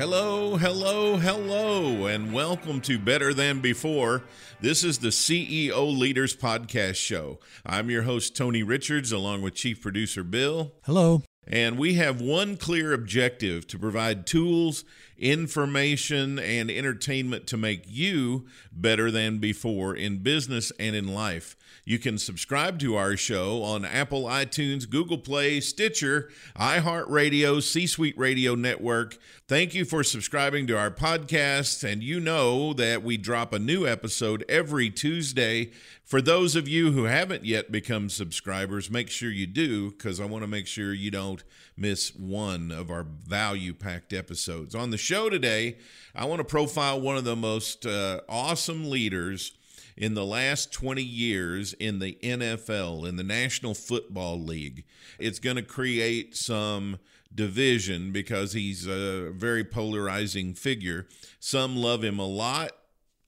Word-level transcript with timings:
Hello, 0.00 0.56
hello, 0.56 1.18
hello, 1.18 2.06
and 2.06 2.32
welcome 2.32 2.80
to 2.80 2.98
Better 2.98 3.34
Than 3.34 3.60
Before. 3.60 4.22
This 4.58 4.82
is 4.82 5.00
the 5.00 5.08
CEO 5.08 5.94
Leaders 5.94 6.34
Podcast 6.34 6.94
Show. 6.94 7.38
I'm 7.66 7.90
your 7.90 8.04
host, 8.04 8.34
Tony 8.34 8.62
Richards, 8.62 9.12
along 9.12 9.42
with 9.42 9.52
Chief 9.52 9.82
Producer 9.82 10.24
Bill. 10.24 10.72
Hello. 10.84 11.22
And 11.46 11.78
we 11.78 11.94
have 11.96 12.22
one 12.22 12.56
clear 12.56 12.94
objective 12.94 13.66
to 13.66 13.78
provide 13.78 14.26
tools, 14.26 14.86
information, 15.20 16.38
and 16.38 16.70
entertainment 16.70 17.46
to 17.48 17.56
make 17.56 17.84
you 17.86 18.46
better 18.72 19.10
than 19.10 19.38
before 19.38 19.94
in 19.94 20.18
business 20.22 20.72
and 20.80 20.96
in 20.96 21.06
life. 21.06 21.56
You 21.84 21.98
can 21.98 22.18
subscribe 22.18 22.78
to 22.80 22.94
our 22.94 23.16
show 23.16 23.62
on 23.62 23.84
Apple 23.84 24.24
iTunes, 24.24 24.88
Google 24.88 25.18
Play, 25.18 25.60
Stitcher, 25.60 26.30
iHeartRadio, 26.56 27.60
C 27.60 27.86
Suite 27.86 28.16
Radio 28.16 28.54
Network. 28.54 29.18
Thank 29.48 29.74
you 29.74 29.84
for 29.84 30.04
subscribing 30.04 30.68
to 30.68 30.78
our 30.78 30.92
podcast. 30.92 31.82
And 31.82 32.00
you 32.00 32.20
know 32.20 32.72
that 32.74 33.02
we 33.02 33.16
drop 33.16 33.52
a 33.52 33.58
new 33.58 33.86
episode 33.86 34.44
every 34.48 34.88
Tuesday. 34.88 35.72
For 36.04 36.22
those 36.22 36.54
of 36.54 36.68
you 36.68 36.92
who 36.92 37.04
haven't 37.04 37.44
yet 37.44 37.72
become 37.72 38.08
subscribers, 38.08 38.90
make 38.90 39.10
sure 39.10 39.30
you 39.30 39.46
do 39.46 39.90
because 39.90 40.20
I 40.20 40.26
want 40.26 40.44
to 40.44 40.48
make 40.48 40.66
sure 40.66 40.92
you 40.92 41.10
don't 41.10 41.42
miss 41.76 42.14
one 42.14 42.70
of 42.70 42.90
our 42.90 43.04
value 43.04 43.72
packed 43.72 44.12
episodes. 44.12 44.74
On 44.74 44.90
the 44.90 44.98
show 44.98 45.09
today, 45.10 45.76
I 46.14 46.24
want 46.26 46.38
to 46.38 46.44
profile 46.44 47.00
one 47.00 47.16
of 47.16 47.24
the 47.24 47.34
most 47.34 47.84
uh, 47.84 48.20
awesome 48.28 48.88
leaders 48.88 49.50
in 49.96 50.14
the 50.14 50.24
last 50.24 50.72
20 50.72 51.02
years 51.02 51.72
in 51.72 51.98
the 51.98 52.16
NFL, 52.22 53.08
in 53.08 53.16
the 53.16 53.24
National 53.24 53.74
Football 53.74 54.40
League. 54.40 54.84
It's 55.18 55.40
going 55.40 55.56
to 55.56 55.62
create 55.62 56.36
some 56.36 57.00
division 57.34 58.12
because 58.12 58.52
he's 58.52 58.86
a 58.86 59.32
very 59.32 59.64
polarizing 59.64 60.54
figure. 60.54 61.08
Some 61.40 61.76
love 61.76 62.04
him 62.04 62.20
a 62.20 62.28
lot, 62.28 62.70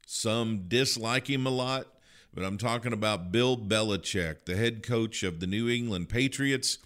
some 0.06 0.66
dislike 0.69 1.28
him 1.28 1.47
a 1.47 1.50
lot. 1.50 1.88
But 2.33 2.44
I'm 2.44 2.58
talking 2.58 2.92
about 2.92 3.33
Bill 3.33 3.56
Belichick, 3.56 4.44
the 4.44 4.55
head 4.55 4.84
coach 4.84 5.25
of 5.25 5.41
the 5.41 5.48
New 5.48 5.69
England 5.69 6.08
Patriots. 6.08 6.78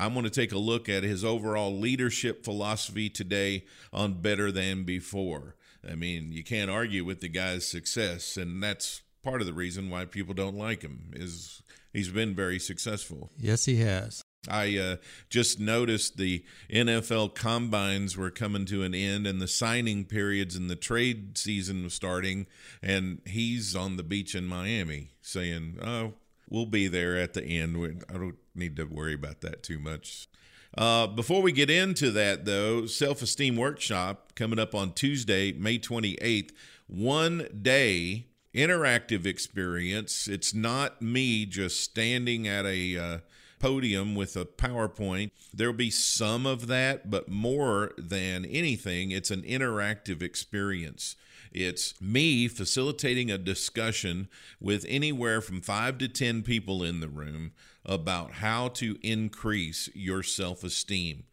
I'm 0.00 0.14
going 0.14 0.24
to 0.24 0.30
take 0.30 0.52
a 0.52 0.58
look 0.58 0.88
at 0.88 1.02
his 1.02 1.24
overall 1.26 1.76
leadership 1.76 2.42
philosophy 2.42 3.10
today 3.10 3.64
on 3.92 4.22
Better 4.22 4.50
Than 4.50 4.84
Before. 4.84 5.56
I 5.88 5.94
mean, 5.94 6.32
you 6.32 6.42
can't 6.42 6.70
argue 6.70 7.04
with 7.04 7.20
the 7.20 7.28
guy's 7.28 7.66
success, 7.66 8.38
and 8.38 8.62
that's 8.62 9.02
part 9.22 9.42
of 9.42 9.46
the 9.46 9.52
reason 9.52 9.90
why 9.90 10.06
people 10.06 10.32
don't 10.32 10.56
like 10.56 10.80
him 10.80 11.10
is 11.14 11.62
he's 11.92 12.08
been 12.08 12.34
very 12.34 12.58
successful. 12.58 13.30
Yes, 13.38 13.66
he 13.66 13.76
has. 13.76 14.22
I 14.48 14.78
uh, 14.78 14.96
just 15.28 15.60
noticed 15.60 16.16
the 16.16 16.44
NFL 16.70 17.34
combines 17.34 18.16
were 18.16 18.30
coming 18.30 18.64
to 18.66 18.82
an 18.82 18.94
end 18.94 19.26
and 19.26 19.38
the 19.38 19.46
signing 19.46 20.06
periods 20.06 20.56
and 20.56 20.70
the 20.70 20.76
trade 20.76 21.36
season 21.36 21.84
was 21.84 21.92
starting, 21.92 22.46
and 22.82 23.20
he's 23.26 23.76
on 23.76 23.98
the 23.98 24.02
beach 24.02 24.34
in 24.34 24.46
Miami 24.46 25.10
saying, 25.20 25.78
Oh, 25.82 26.14
we'll 26.50 26.66
be 26.66 26.88
there 26.88 27.16
at 27.16 27.34
the 27.34 27.42
end. 27.42 28.04
I 28.08 28.14
don't 28.14 28.36
need 28.54 28.76
to 28.76 28.84
worry 28.84 29.14
about 29.14 29.40
that 29.40 29.62
too 29.62 29.78
much. 29.78 30.28
Uh, 30.76 31.06
before 31.06 31.42
we 31.42 31.50
get 31.50 31.70
into 31.70 32.10
that, 32.12 32.44
though, 32.44 32.86
Self 32.86 33.22
Esteem 33.22 33.56
Workshop 33.56 34.34
coming 34.34 34.58
up 34.58 34.74
on 34.74 34.92
Tuesday, 34.92 35.52
May 35.52 35.78
28th, 35.78 36.50
one 36.86 37.48
day 37.62 38.26
interactive 38.54 39.26
experience. 39.26 40.28
It's 40.28 40.54
not 40.54 41.00
me 41.00 41.46
just 41.46 41.80
standing 41.80 42.46
at 42.46 42.66
a 42.66 42.96
uh, 42.96 43.18
podium 43.58 44.14
with 44.14 44.36
a 44.36 44.44
PowerPoint. 44.44 45.30
There'll 45.52 45.72
be 45.72 45.90
some 45.90 46.46
of 46.46 46.66
that, 46.68 47.10
but 47.10 47.28
more 47.28 47.92
than 47.96 48.44
anything, 48.44 49.10
it's 49.10 49.30
an 49.30 49.42
interactive 49.42 50.22
experience. 50.22 51.16
It's 51.52 52.00
me 52.00 52.46
facilitating 52.48 53.30
a 53.30 53.38
discussion 53.38 54.28
with 54.60 54.84
anywhere 54.88 55.40
from 55.40 55.60
five 55.60 55.98
to 55.98 56.08
10 56.08 56.42
people 56.42 56.84
in 56.84 57.00
the 57.00 57.08
room 57.08 57.52
about 57.84 58.34
how 58.34 58.68
to 58.68 58.98
increase 59.02 59.88
your 59.94 60.22
self 60.22 60.62
esteem. 60.62 61.24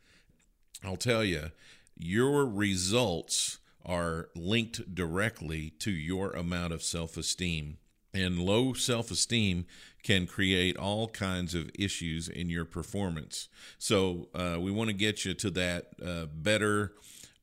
I'll 0.83 0.97
tell 0.97 1.23
you, 1.23 1.51
your 1.97 2.45
results 2.45 3.59
are 3.85 4.29
linked 4.35 4.93
directly 4.93 5.71
to 5.79 5.91
your 5.91 6.31
amount 6.31 6.73
of 6.73 6.83
self 6.83 7.17
esteem. 7.17 7.77
And 8.13 8.39
low 8.39 8.73
self 8.73 9.11
esteem 9.11 9.65
can 10.01 10.25
create 10.25 10.77
all 10.77 11.09
kinds 11.09 11.53
of 11.53 11.69
issues 11.77 12.27
in 12.27 12.49
your 12.49 12.65
performance. 12.65 13.49
So, 13.77 14.29
uh, 14.33 14.57
we 14.59 14.71
want 14.71 14.89
to 14.89 14.95
get 14.95 15.25
you 15.25 15.33
to 15.35 15.49
that 15.51 15.87
uh, 16.03 16.25
better 16.25 16.93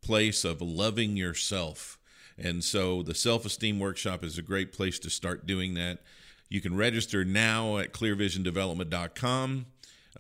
place 0.03 0.45
of 0.45 0.61
loving 0.61 1.17
yourself. 1.17 1.99
And 2.39 2.65
so, 2.65 3.03
the 3.03 3.15
self 3.15 3.45
esteem 3.45 3.79
workshop 3.79 4.25
is 4.25 4.39
a 4.39 4.43
great 4.43 4.73
place 4.73 4.99
to 5.01 5.11
start 5.11 5.47
doing 5.47 5.75
that. 5.75 5.99
You 6.49 6.61
can 6.61 6.77
register 6.77 7.25
now 7.25 7.79
at 7.79 7.93
clearvisiondevelopment.com. 7.93 9.67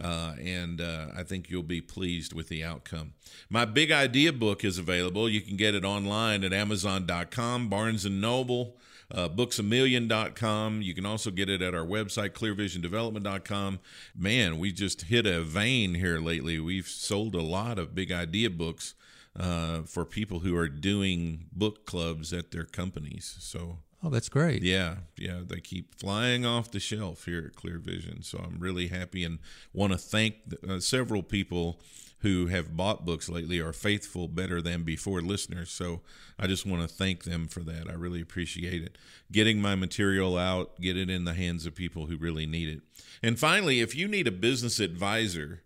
Uh, 0.00 0.34
and 0.42 0.80
uh, 0.80 1.06
I 1.16 1.22
think 1.22 1.50
you'll 1.50 1.62
be 1.62 1.80
pleased 1.80 2.32
with 2.32 2.48
the 2.48 2.64
outcome. 2.64 3.12
My 3.48 3.64
big 3.64 3.92
idea 3.92 4.32
book 4.32 4.64
is 4.64 4.78
available. 4.78 5.28
You 5.28 5.40
can 5.40 5.56
get 5.56 5.74
it 5.74 5.84
online 5.84 6.42
at 6.42 6.52
Amazon.com, 6.52 7.68
Barnes 7.68 8.04
and 8.04 8.20
Noble, 8.20 8.76
uh, 9.12 9.28
booksamillion.com. 9.28 10.82
You 10.82 10.94
can 10.94 11.06
also 11.06 11.30
get 11.30 11.48
it 11.48 11.62
at 11.62 11.74
our 11.74 11.86
website, 11.86 12.30
clearvisiondevelopment.com. 12.30 13.78
Man, 14.16 14.58
we 14.58 14.72
just 14.72 15.02
hit 15.02 15.26
a 15.26 15.42
vein 15.42 15.94
here 15.94 16.18
lately. 16.18 16.58
We've 16.58 16.88
sold 16.88 17.36
a 17.36 17.42
lot 17.42 17.78
of 17.78 17.94
big 17.94 18.10
idea 18.10 18.50
books 18.50 18.94
uh, 19.38 19.82
for 19.82 20.04
people 20.04 20.40
who 20.40 20.56
are 20.56 20.68
doing 20.68 21.46
book 21.52 21.86
clubs 21.86 22.32
at 22.32 22.50
their 22.50 22.64
companies. 22.64 23.36
So 23.40 23.78
Oh, 24.04 24.10
that's 24.10 24.28
great. 24.28 24.62
Yeah, 24.62 24.96
yeah, 25.16 25.40
they 25.42 25.60
keep 25.60 25.94
flying 25.98 26.44
off 26.44 26.70
the 26.70 26.78
shelf 26.78 27.24
here 27.24 27.46
at 27.46 27.56
Clear 27.56 27.78
Vision. 27.78 28.22
So 28.22 28.38
I'm 28.38 28.58
really 28.58 28.88
happy 28.88 29.24
and 29.24 29.38
want 29.72 29.92
to 29.92 29.98
thank 29.98 30.34
uh, 30.68 30.78
several 30.80 31.22
people 31.22 31.80
who 32.18 32.48
have 32.48 32.76
bought 32.76 33.06
books 33.06 33.30
lately 33.30 33.60
are 33.60 33.72
faithful 33.72 34.28
better 34.28 34.60
than 34.60 34.82
before 34.82 35.22
listeners. 35.22 35.70
So 35.70 36.02
I 36.38 36.46
just 36.46 36.66
want 36.66 36.82
to 36.82 36.94
thank 36.94 37.24
them 37.24 37.48
for 37.48 37.60
that. 37.60 37.88
I 37.88 37.94
really 37.94 38.20
appreciate 38.20 38.82
it. 38.82 38.98
Getting 39.32 39.62
my 39.62 39.74
material 39.74 40.36
out, 40.36 40.78
get 40.80 40.98
it 40.98 41.08
in 41.08 41.24
the 41.24 41.34
hands 41.34 41.64
of 41.64 41.74
people 41.74 42.04
who 42.06 42.18
really 42.18 42.46
need 42.46 42.68
it. 42.68 42.82
And 43.22 43.38
finally, 43.38 43.80
if 43.80 43.94
you 43.94 44.06
need 44.06 44.26
a 44.26 44.32
business 44.32 44.80
advisor 44.80 45.62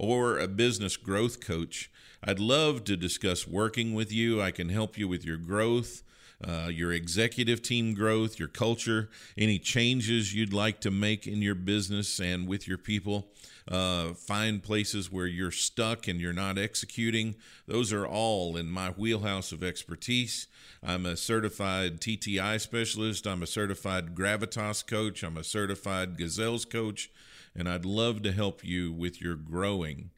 or 0.00 0.38
a 0.38 0.48
business 0.48 0.96
growth 0.96 1.44
coach, 1.44 1.90
I'd 2.24 2.40
love 2.40 2.84
to 2.84 2.96
discuss 2.96 3.46
working 3.46 3.92
with 3.92 4.10
you. 4.10 4.40
I 4.40 4.50
can 4.50 4.70
help 4.70 4.96
you 4.96 5.06
with 5.06 5.24
your 5.24 5.36
growth 5.36 6.02
uh, 6.42 6.68
your 6.72 6.92
executive 6.92 7.60
team 7.62 7.94
growth, 7.94 8.38
your 8.38 8.48
culture, 8.48 9.10
any 9.36 9.58
changes 9.58 10.34
you'd 10.34 10.52
like 10.52 10.80
to 10.80 10.90
make 10.90 11.26
in 11.26 11.42
your 11.42 11.54
business 11.54 12.18
and 12.18 12.48
with 12.48 12.66
your 12.66 12.78
people. 12.78 13.28
Uh, 13.68 14.14
find 14.14 14.62
places 14.62 15.12
where 15.12 15.26
you're 15.26 15.50
stuck 15.50 16.08
and 16.08 16.20
you're 16.20 16.32
not 16.32 16.58
executing. 16.58 17.34
Those 17.66 17.92
are 17.92 18.06
all 18.06 18.56
in 18.56 18.70
my 18.70 18.88
wheelhouse 18.90 19.52
of 19.52 19.62
expertise. 19.62 20.46
I'm 20.82 21.04
a 21.04 21.16
certified 21.16 22.00
TTI 22.00 22.58
specialist. 22.60 23.26
I'm 23.26 23.42
a 23.42 23.46
certified 23.46 24.14
Gravitas 24.14 24.86
coach. 24.86 25.22
I'm 25.22 25.36
a 25.36 25.44
certified 25.44 26.16
Gazelles 26.16 26.64
coach. 26.64 27.10
And 27.54 27.68
I'd 27.68 27.84
love 27.84 28.22
to 28.22 28.32
help 28.32 28.64
you 28.64 28.92
with 28.92 29.20
your 29.20 29.34
growing. 29.34 30.10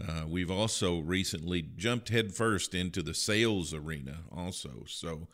Uh, 0.00 0.24
we've 0.26 0.50
also 0.50 0.98
recently 0.98 1.62
jumped 1.62 2.08
headfirst 2.08 2.74
into 2.74 3.02
the 3.02 3.14
sales 3.14 3.72
arena, 3.72 4.18
also. 4.34 4.84
So, 4.88 5.28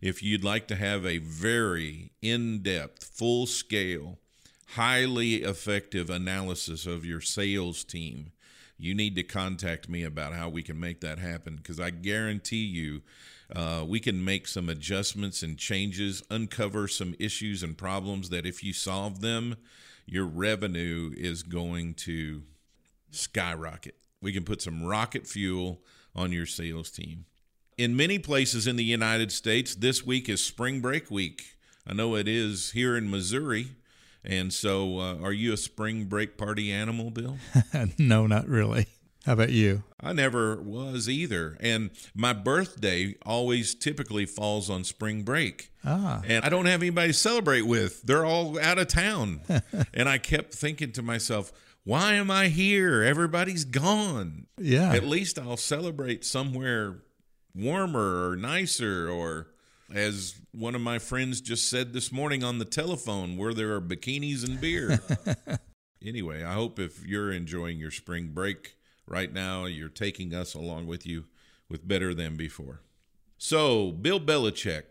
if 0.00 0.22
you'd 0.22 0.44
like 0.44 0.66
to 0.68 0.76
have 0.76 1.04
a 1.04 1.18
very 1.18 2.12
in 2.22 2.62
depth, 2.62 3.04
full 3.04 3.46
scale, 3.46 4.18
highly 4.70 5.36
effective 5.36 6.08
analysis 6.08 6.86
of 6.86 7.04
your 7.04 7.20
sales 7.20 7.84
team, 7.84 8.32
you 8.78 8.94
need 8.94 9.16
to 9.16 9.22
contact 9.22 9.88
me 9.88 10.02
about 10.02 10.34
how 10.34 10.48
we 10.48 10.62
can 10.62 10.78
make 10.78 11.00
that 11.00 11.18
happen 11.18 11.56
because 11.56 11.80
I 11.80 11.90
guarantee 11.90 12.64
you 12.64 13.02
uh, 13.54 13.84
we 13.86 14.00
can 14.00 14.24
make 14.24 14.46
some 14.48 14.68
adjustments 14.68 15.42
and 15.42 15.56
changes, 15.56 16.22
uncover 16.30 16.88
some 16.88 17.14
issues 17.18 17.62
and 17.62 17.78
problems 17.78 18.28
that 18.30 18.44
if 18.44 18.64
you 18.64 18.72
solve 18.72 19.20
them, 19.20 19.56
your 20.06 20.24
revenue 20.24 21.12
is 21.16 21.42
going 21.42 21.94
to 21.94 22.42
skyrocket 23.10 23.96
we 24.26 24.32
can 24.32 24.44
put 24.44 24.62
some 24.62 24.84
rocket 24.84 25.26
fuel 25.26 25.82
on 26.14 26.32
your 26.32 26.46
sales 26.46 26.90
team. 26.90 27.26
In 27.78 27.96
many 27.96 28.18
places 28.18 28.66
in 28.66 28.76
the 28.76 28.84
United 28.84 29.30
States, 29.30 29.74
this 29.74 30.04
week 30.04 30.28
is 30.28 30.44
spring 30.44 30.80
break 30.80 31.10
week. 31.10 31.56
I 31.86 31.92
know 31.92 32.16
it 32.16 32.26
is 32.26 32.72
here 32.72 32.96
in 32.96 33.10
Missouri. 33.10 33.68
And 34.24 34.52
so, 34.52 34.98
uh, 34.98 35.18
are 35.22 35.32
you 35.32 35.52
a 35.52 35.56
spring 35.56 36.06
break 36.06 36.36
party 36.36 36.72
animal, 36.72 37.10
Bill? 37.10 37.36
no, 37.98 38.26
not 38.26 38.48
really. 38.48 38.86
How 39.26 39.32
about 39.32 39.50
you? 39.50 39.82
I 40.00 40.12
never 40.12 40.62
was 40.62 41.08
either. 41.08 41.56
And 41.58 41.90
my 42.14 42.32
birthday 42.32 43.16
always 43.26 43.74
typically 43.74 44.24
falls 44.24 44.70
on 44.70 44.84
spring 44.84 45.24
break. 45.24 45.72
Ah. 45.84 46.22
And 46.24 46.44
I 46.44 46.48
don't 46.48 46.66
have 46.66 46.80
anybody 46.80 47.08
to 47.08 47.12
celebrate 47.12 47.62
with. 47.62 48.02
They're 48.02 48.24
all 48.24 48.56
out 48.60 48.78
of 48.78 48.86
town. 48.86 49.40
and 49.92 50.08
I 50.08 50.18
kept 50.18 50.54
thinking 50.54 50.92
to 50.92 51.02
myself, 51.02 51.52
why 51.82 52.12
am 52.12 52.30
I 52.30 52.46
here? 52.46 53.02
Everybody's 53.02 53.64
gone. 53.64 54.46
Yeah. 54.58 54.92
At 54.92 55.04
least 55.04 55.40
I'll 55.40 55.56
celebrate 55.56 56.24
somewhere 56.24 57.02
warmer 57.52 58.30
or 58.30 58.36
nicer 58.36 59.10
or 59.10 59.48
as 59.92 60.40
one 60.52 60.76
of 60.76 60.80
my 60.80 61.00
friends 61.00 61.40
just 61.40 61.68
said 61.68 61.92
this 61.92 62.12
morning 62.12 62.44
on 62.44 62.58
the 62.58 62.64
telephone 62.64 63.36
where 63.36 63.52
there 63.52 63.74
are 63.74 63.80
bikinis 63.80 64.44
and 64.44 64.60
beer. 64.60 65.00
anyway, 66.04 66.44
I 66.44 66.52
hope 66.52 66.78
if 66.78 67.04
you're 67.04 67.32
enjoying 67.32 67.80
your 67.80 67.90
spring 67.90 68.28
break 68.32 68.76
right 69.06 69.32
now, 69.32 69.66
you're 69.66 69.88
taking 69.88 70.34
us 70.34 70.54
along 70.54 70.86
with 70.86 71.06
you 71.06 71.24
with 71.68 71.86
better 71.86 72.14
than 72.14 72.36
before. 72.36 72.80
So, 73.38 73.92
Bill 73.92 74.20
Belichick, 74.20 74.84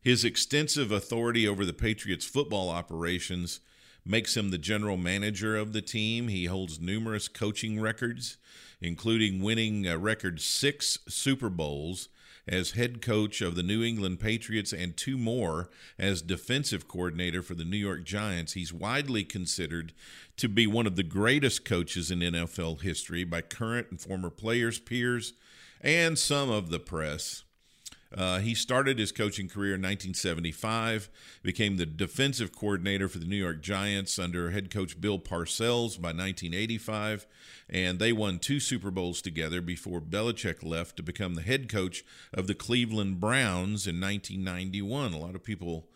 his 0.00 0.24
extensive 0.24 0.92
authority 0.92 1.48
over 1.48 1.64
the 1.64 1.72
Patriots 1.72 2.26
football 2.26 2.68
operations 2.70 3.60
makes 4.04 4.36
him 4.36 4.50
the 4.50 4.58
general 4.58 4.96
manager 4.96 5.56
of 5.56 5.72
the 5.72 5.82
team. 5.82 6.28
He 6.28 6.44
holds 6.44 6.80
numerous 6.80 7.26
coaching 7.26 7.80
records, 7.80 8.36
including 8.80 9.42
winning 9.42 9.86
a 9.86 9.98
record 9.98 10.40
six 10.40 10.98
Super 11.08 11.50
Bowls 11.50 12.08
as 12.48 12.72
head 12.72 13.02
coach 13.02 13.40
of 13.40 13.56
the 13.56 13.62
New 13.62 13.82
England 13.82 14.20
Patriots 14.20 14.72
and 14.72 14.96
two 14.96 15.18
more 15.18 15.68
as 15.98 16.22
defensive 16.22 16.86
coordinator 16.86 17.42
for 17.42 17.54
the 17.54 17.64
New 17.64 17.76
York 17.76 18.04
Giants. 18.04 18.52
He's 18.52 18.72
widely 18.72 19.24
considered 19.24 19.92
to 20.36 20.48
be 20.48 20.66
one 20.66 20.86
of 20.86 20.96
the 20.96 21.02
greatest 21.02 21.64
coaches 21.64 22.10
in 22.10 22.20
NFL 22.20 22.82
history 22.82 23.24
by 23.24 23.40
current 23.40 23.88
and 23.90 24.00
former 24.00 24.30
players, 24.30 24.78
peers, 24.78 25.32
and 25.80 26.18
some 26.18 26.50
of 26.50 26.70
the 26.70 26.78
press. 26.78 27.44
Uh, 28.16 28.38
he 28.38 28.54
started 28.54 28.98
his 28.98 29.12
coaching 29.12 29.46
career 29.46 29.74
in 29.74 29.82
1975, 29.82 31.10
became 31.42 31.76
the 31.76 31.84
defensive 31.84 32.50
coordinator 32.54 33.08
for 33.08 33.18
the 33.18 33.26
New 33.26 33.36
York 33.36 33.60
Giants 33.60 34.18
under 34.18 34.50
head 34.50 34.70
coach 34.70 34.98
Bill 34.98 35.18
Parcells 35.18 36.00
by 36.00 36.08
1985, 36.08 37.26
and 37.68 37.98
they 37.98 38.12
won 38.12 38.38
two 38.38 38.58
Super 38.58 38.90
Bowls 38.90 39.20
together 39.20 39.60
before 39.60 40.00
Belichick 40.00 40.64
left 40.64 40.96
to 40.96 41.02
become 41.02 41.34
the 41.34 41.42
head 41.42 41.68
coach 41.68 42.04
of 42.32 42.46
the 42.46 42.54
Cleveland 42.54 43.20
Browns 43.20 43.86
in 43.86 44.00
1991. 44.00 45.12
A 45.12 45.18
lot 45.18 45.34
of 45.34 45.44
people 45.44 45.88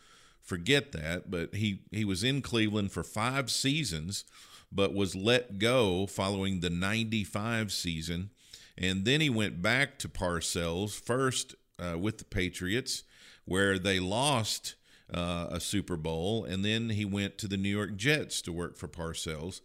forget 0.43 0.93
that, 0.93 1.31
but 1.31 1.55
he, 1.55 1.85
he 1.91 2.05
was 2.05 2.23
in 2.23 2.43
Cleveland 2.43 2.93
for 2.93 3.03
five 3.03 3.51
seasons, 3.51 4.25
but 4.71 4.93
was 4.93 5.17
let 5.17 5.59
go 5.59 6.07
following 6.07 6.61
the 6.61 6.71
95 6.71 7.73
season. 7.73 8.31
And 8.77 9.05
then 9.05 9.21
he 9.21 9.31
went 9.31 9.61
back 9.61 9.99
to 9.99 10.09
Parcells, 10.09 10.99
first 10.99 11.55
uh, 11.81 11.99
with 11.99 12.19
the 12.19 12.25
Patriots, 12.25 13.05
where 13.45 13.79
they 13.79 13.99
lost 13.99 14.75
uh, 15.13 15.49
a 15.51 15.61
Super 15.61 15.97
Bowl, 15.97 16.45
and 16.45 16.65
then 16.65 16.91
he 16.91 17.05
went 17.05 17.39
to 17.39 17.49
the 17.49 17.57
New 17.57 17.69
York 17.69 17.97
Jets 17.97 18.43
to 18.43 18.53
work 18.53 18.77
for 18.77 18.89
Parcells. 18.89 19.61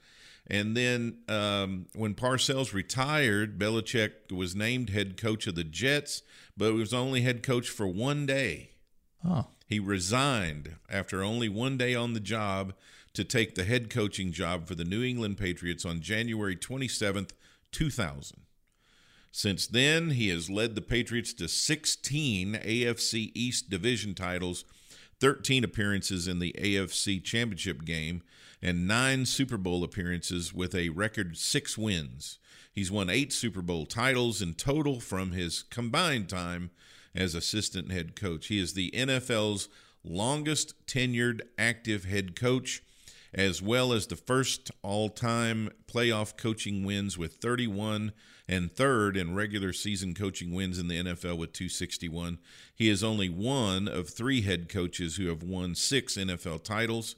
And 0.47 0.77
then 0.77 1.19
um, 1.27 1.87
when 1.95 2.13
Parcells 2.13 2.73
retired, 2.73 3.57
Belichick 3.57 4.31
was 4.31 4.55
named 4.55 4.91
head 4.91 5.17
coach 5.17 5.47
of 5.47 5.55
the 5.55 5.63
Jets, 5.63 6.21
but 6.55 6.71
he 6.71 6.77
was 6.77 6.93
only 6.93 7.21
head 7.21 7.41
coach 7.41 7.69
for 7.69 7.87
one 7.87 8.25
day. 8.25 8.71
Oh. 9.27 9.47
He 9.67 9.79
resigned 9.79 10.75
after 10.89 11.23
only 11.23 11.49
one 11.49 11.77
day 11.77 11.95
on 11.95 12.13
the 12.13 12.19
job 12.19 12.73
to 13.13 13.23
take 13.23 13.55
the 13.55 13.63
head 13.63 13.89
coaching 13.89 14.31
job 14.31 14.67
for 14.67 14.75
the 14.75 14.83
New 14.83 15.03
England 15.03 15.37
Patriots 15.37 15.85
on 15.85 16.01
January 16.01 16.55
27th, 16.55 17.31
2000. 17.71 18.44
Since 19.37 19.67
then, 19.67 20.11
he 20.11 20.29
has 20.29 20.49
led 20.49 20.75
the 20.75 20.81
Patriots 20.81 21.33
to 21.33 21.49
16 21.49 22.53
AFC 22.53 23.31
East 23.35 23.69
division 23.69 24.15
titles, 24.15 24.63
13 25.19 25.65
appearances 25.65 26.25
in 26.25 26.39
the 26.39 26.55
AFC 26.57 27.21
Championship 27.21 27.83
game, 27.83 28.23
and 28.61 28.87
nine 28.87 29.25
Super 29.25 29.57
Bowl 29.57 29.83
appearances 29.83 30.53
with 30.53 30.73
a 30.73 30.87
record 30.87 31.35
six 31.35 31.77
wins. 31.77 32.39
He's 32.71 32.89
won 32.89 33.09
eight 33.09 33.33
Super 33.33 33.61
Bowl 33.61 33.85
titles 33.85 34.41
in 34.41 34.53
total 34.53 35.01
from 35.01 35.33
his 35.33 35.63
combined 35.63 36.29
time 36.29 36.71
as 37.13 37.35
assistant 37.35 37.91
head 37.91 38.15
coach. 38.15 38.47
He 38.47 38.57
is 38.57 38.73
the 38.73 38.89
NFL's 38.91 39.67
longest 40.01 40.87
tenured 40.87 41.41
active 41.57 42.05
head 42.05 42.37
coach, 42.37 42.81
as 43.35 43.61
well 43.61 43.91
as 43.91 44.07
the 44.07 44.15
first 44.15 44.71
all 44.81 45.09
time 45.09 45.69
playoff 45.87 46.37
coaching 46.37 46.85
wins 46.85 47.17
with 47.17 47.35
31 47.35 48.13
and 48.47 48.71
third 48.71 49.17
in 49.17 49.35
regular 49.35 49.73
season 49.73 50.13
coaching 50.13 50.53
wins 50.53 50.79
in 50.79 50.87
the 50.87 51.03
NFL 51.03 51.37
with 51.37 51.51
261. 51.51 52.37
He 52.73 52.89
is 52.89 53.03
only 53.03 53.27
one 53.27 53.87
of 53.87 54.09
three 54.09 54.41
head 54.41 54.69
coaches 54.69 55.17
who 55.17 55.27
have 55.27 55.43
won 55.43 55.75
six 55.75 56.15
NFL 56.15 56.63
titles, 56.63 57.15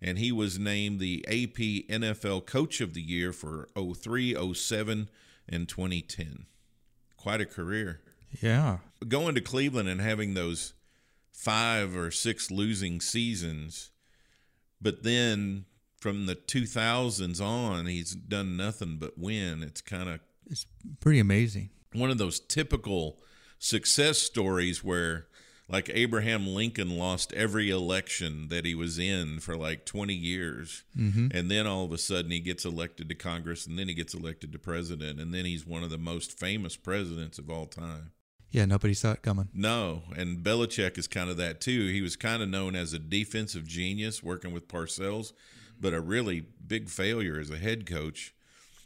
and 0.00 0.18
he 0.18 0.32
was 0.32 0.58
named 0.58 1.00
the 1.00 1.24
AP 1.26 1.90
NFL 1.90 2.46
Coach 2.46 2.80
of 2.80 2.94
the 2.94 3.02
Year 3.02 3.32
for 3.32 3.68
03, 3.76 4.54
07, 4.54 5.08
and 5.48 5.68
2010. 5.68 6.46
Quite 7.16 7.40
a 7.40 7.46
career. 7.46 8.00
Yeah. 8.40 8.78
Going 9.06 9.34
to 9.34 9.40
Cleveland 9.40 9.88
and 9.88 10.00
having 10.00 10.34
those 10.34 10.74
five 11.32 11.96
or 11.96 12.10
six 12.10 12.50
losing 12.50 13.00
seasons, 13.00 13.90
but 14.80 15.02
then 15.02 15.64
from 16.00 16.26
the 16.26 16.36
2000s 16.36 17.40
on, 17.40 17.86
he's 17.86 18.14
done 18.14 18.56
nothing 18.56 18.96
but 18.98 19.18
win. 19.18 19.62
It's 19.62 19.80
kind 19.80 20.08
of 20.08 20.20
It's 20.48 20.66
pretty 21.00 21.18
amazing. 21.18 21.70
one 21.92 22.10
of 22.10 22.18
those 22.18 22.38
typical 22.40 23.18
success 23.58 24.18
stories 24.18 24.84
where 24.84 25.26
like 25.70 25.90
Abraham 25.92 26.46
Lincoln 26.46 26.96
lost 26.96 27.32
every 27.34 27.68
election 27.68 28.48
that 28.48 28.64
he 28.64 28.74
was 28.74 28.98
in 28.98 29.38
for 29.40 29.54
like 29.56 29.84
20 29.84 30.14
years. 30.14 30.84
Mm-hmm. 30.96 31.28
And 31.36 31.50
then 31.50 31.66
all 31.66 31.84
of 31.84 31.92
a 31.92 31.98
sudden 31.98 32.30
he 32.30 32.40
gets 32.40 32.64
elected 32.64 33.08
to 33.10 33.14
Congress 33.14 33.66
and 33.66 33.78
then 33.78 33.86
he 33.88 33.94
gets 33.94 34.14
elected 34.14 34.52
to 34.52 34.58
president. 34.58 35.20
And 35.20 35.34
then 35.34 35.44
he's 35.44 35.66
one 35.66 35.82
of 35.82 35.90
the 35.90 35.98
most 35.98 36.38
famous 36.38 36.76
presidents 36.76 37.38
of 37.38 37.50
all 37.50 37.66
time. 37.66 38.12
Yeah, 38.50 38.64
nobody 38.64 38.94
saw 38.94 39.12
it 39.12 39.22
coming. 39.22 39.48
No, 39.52 40.04
and 40.16 40.38
Belichick 40.38 40.96
is 40.96 41.06
kind 41.06 41.28
of 41.28 41.36
that 41.36 41.60
too. 41.60 41.88
He 41.88 42.00
was 42.00 42.16
kind 42.16 42.42
of 42.42 42.48
known 42.48 42.74
as 42.74 42.92
a 42.92 42.98
defensive 42.98 43.66
genius 43.66 44.22
working 44.22 44.52
with 44.52 44.68
Parcells, 44.68 45.32
but 45.80 45.92
a 45.92 46.00
really 46.00 46.46
big 46.66 46.88
failure 46.88 47.38
as 47.38 47.50
a 47.50 47.58
head 47.58 47.86
coach. 47.86 48.34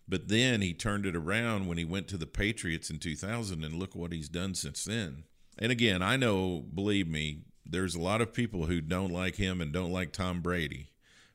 But 0.08 0.28
then 0.28 0.62
he 0.62 0.74
turned 0.74 1.06
it 1.06 1.14
around 1.14 1.68
when 1.68 1.78
he 1.78 1.84
went 1.84 2.08
to 2.08 2.16
the 2.16 2.26
Patriots 2.26 2.90
in 2.90 2.98
2000, 2.98 3.64
and 3.64 3.74
look 3.74 3.94
what 3.94 4.12
he's 4.12 4.28
done 4.28 4.54
since 4.54 4.84
then. 4.84 5.24
And 5.58 5.70
again, 5.70 6.02
I 6.02 6.16
know, 6.16 6.64
believe 6.74 7.06
me, 7.06 7.42
there's 7.64 7.94
a 7.94 8.00
lot 8.00 8.20
of 8.20 8.34
people 8.34 8.66
who 8.66 8.80
don't 8.80 9.12
like 9.12 9.36
him 9.36 9.60
and 9.60 9.72
don't 9.72 9.92
like 9.92 10.12
Tom 10.12 10.40
Brady, 10.40 10.90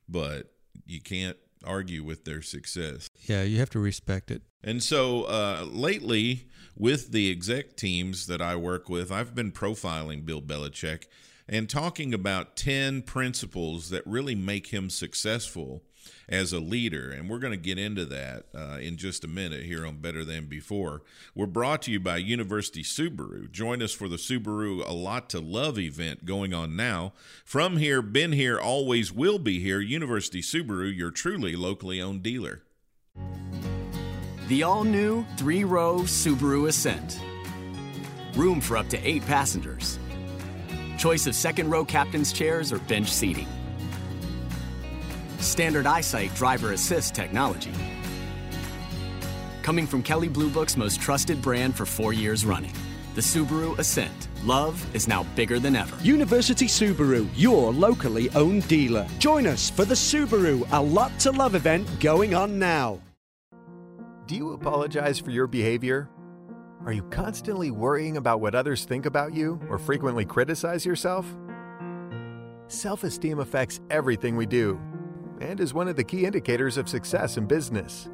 but 0.10 0.52
you 0.86 1.00
can't 1.00 1.38
argue 1.64 2.04
with 2.04 2.26
their 2.26 2.42
success. 2.42 3.10
Yeah, 3.26 3.44
you 3.44 3.60
have 3.60 3.70
to 3.72 3.80
respect 3.80 4.32
it. 4.32 4.42
And 4.64 4.84
so 4.84 5.24
uh, 5.24 5.66
lately, 5.70 6.48
with 6.76 7.12
the 7.12 7.32
exec 7.32 7.76
teams 7.76 8.28
that 8.28 8.42
I 8.42 8.56
work 8.56 8.90
with, 8.90 9.12
I've 9.12 9.36
been 9.36 9.52
profiling 9.52 10.26
Bill 10.26 10.42
Belichick 10.42 11.06
and 11.48 11.70
talking 11.70 12.14
about 12.14 12.56
10 12.56 13.04
principles 13.04 13.90
that 13.90 14.06
really 14.06 14.36
make 14.36 14.68
him 14.68 14.90
successful 14.90 15.84
as 16.30 16.52
a 16.52 16.60
leader. 16.60 17.10
And 17.12 17.30
we're 17.30 17.40
going 17.40 17.52
to 17.52 17.58
get 17.58 17.78
into 17.78 18.06
that 18.06 18.46
uh, 18.56 18.78
in 18.80 18.98
just 18.98 19.24
a 19.24 19.28
minute 19.28 19.64
here 19.64 19.86
on 19.86 19.98
Better 19.98 20.26
Than 20.26 20.46
Before. 20.46 21.02
We're 21.34 21.46
brought 21.46 21.82
to 21.84 21.92
you 21.92 22.00
by 22.00 22.18
University 22.18 22.84
Subaru. 22.84 23.50
Join 23.52 23.82
us 23.82 23.94
for 23.94 24.08
the 24.08 24.18
Subaru 24.18 24.88
A 24.88 24.94
Lot 24.94 25.30
to 25.30 25.40
Love 25.40 25.80
event 25.80 26.26
going 26.26 26.54
on 26.54 26.76
now. 26.76 27.14
From 27.46 27.78
here, 27.78 28.02
been 28.02 28.34
here, 28.34 28.60
always 28.60 29.12
will 29.12 29.40
be 29.40 29.60
here. 29.60 29.80
University 29.80 30.42
Subaru, 30.42 30.96
your 30.96 31.12
truly 31.12 31.56
locally 31.56 32.02
owned 32.02 32.24
dealer. 32.24 32.64
The 34.48 34.64
all 34.64 34.84
new 34.84 35.26
three 35.36 35.64
row 35.64 36.00
Subaru 36.00 36.68
Ascent. 36.68 37.20
Room 38.36 38.62
for 38.62 38.78
up 38.78 38.88
to 38.90 39.08
eight 39.08 39.26
passengers. 39.26 40.00
Choice 40.98 41.28
of 41.28 41.36
second 41.36 41.70
row 41.70 41.84
captain's 41.84 42.32
chairs 42.32 42.72
or 42.72 42.80
bench 42.80 43.12
seating. 43.12 43.48
Standard 45.39 45.86
eyesight 45.86 46.34
driver 46.36 46.74
assist 46.74 47.13
technology. 47.13 47.74
Coming 49.62 49.86
from 49.86 50.01
Kelley 50.01 50.29
Blue 50.29 50.50
Book's 50.50 50.77
most 50.77 51.01
trusted 51.01 51.41
brand 51.41 51.75
for 51.75 51.86
four 51.86 52.13
years 52.13 52.46
running. 52.46 52.74
The 53.15 53.22
Subaru 53.22 53.77
Ascent. 53.79 54.29
Love 54.44 54.79
is 54.96 55.08
now 55.08 55.25
bigger 55.36 55.60
than 55.60 55.75
ever. 55.75 55.98
University 56.03 56.67
Subaru, 56.67 57.27
your 57.36 57.74
locally 57.74 58.29
owned 58.32 58.67
dealer. 58.67 59.08
Join 59.20 59.46
us 59.48 59.70
for 59.70 59.86
the 59.86 59.96
Subaru 59.96 60.65
A 60.72 60.82
Lot 60.82 61.17
to 61.20 61.32
Love 61.32 61.56
event 61.56 62.00
going 62.00 62.34
on 62.34 62.60
now. 62.60 63.01
Do 64.27 64.36
you 64.36 64.53
apologize 64.53 65.20
for 65.20 65.32
your 65.32 65.48
behavior? 65.48 66.10
Are 66.86 66.94
you 66.94 67.03
constantly 67.03 67.72
worrying 67.72 68.17
about 68.17 68.39
what 68.39 68.56
others 68.56 68.86
think 68.86 69.06
about 69.06 69.34
you 69.34 69.60
or 69.70 69.77
frequently 69.77 70.25
criticize 70.25 70.86
yourself? 70.86 71.25
Self 72.67 73.03
esteem 73.03 73.39
affects 73.39 73.79
everything 73.89 74.38
we 74.38 74.46
do 74.46 74.79
and 75.41 75.60
is 75.60 75.74
one 75.74 75.88
of 75.88 75.96
the 75.96 76.03
key 76.03 76.25
indicators 76.25 76.77
of 76.77 76.89
success 76.89 77.38
in 77.38 77.46
business. 77.46 78.10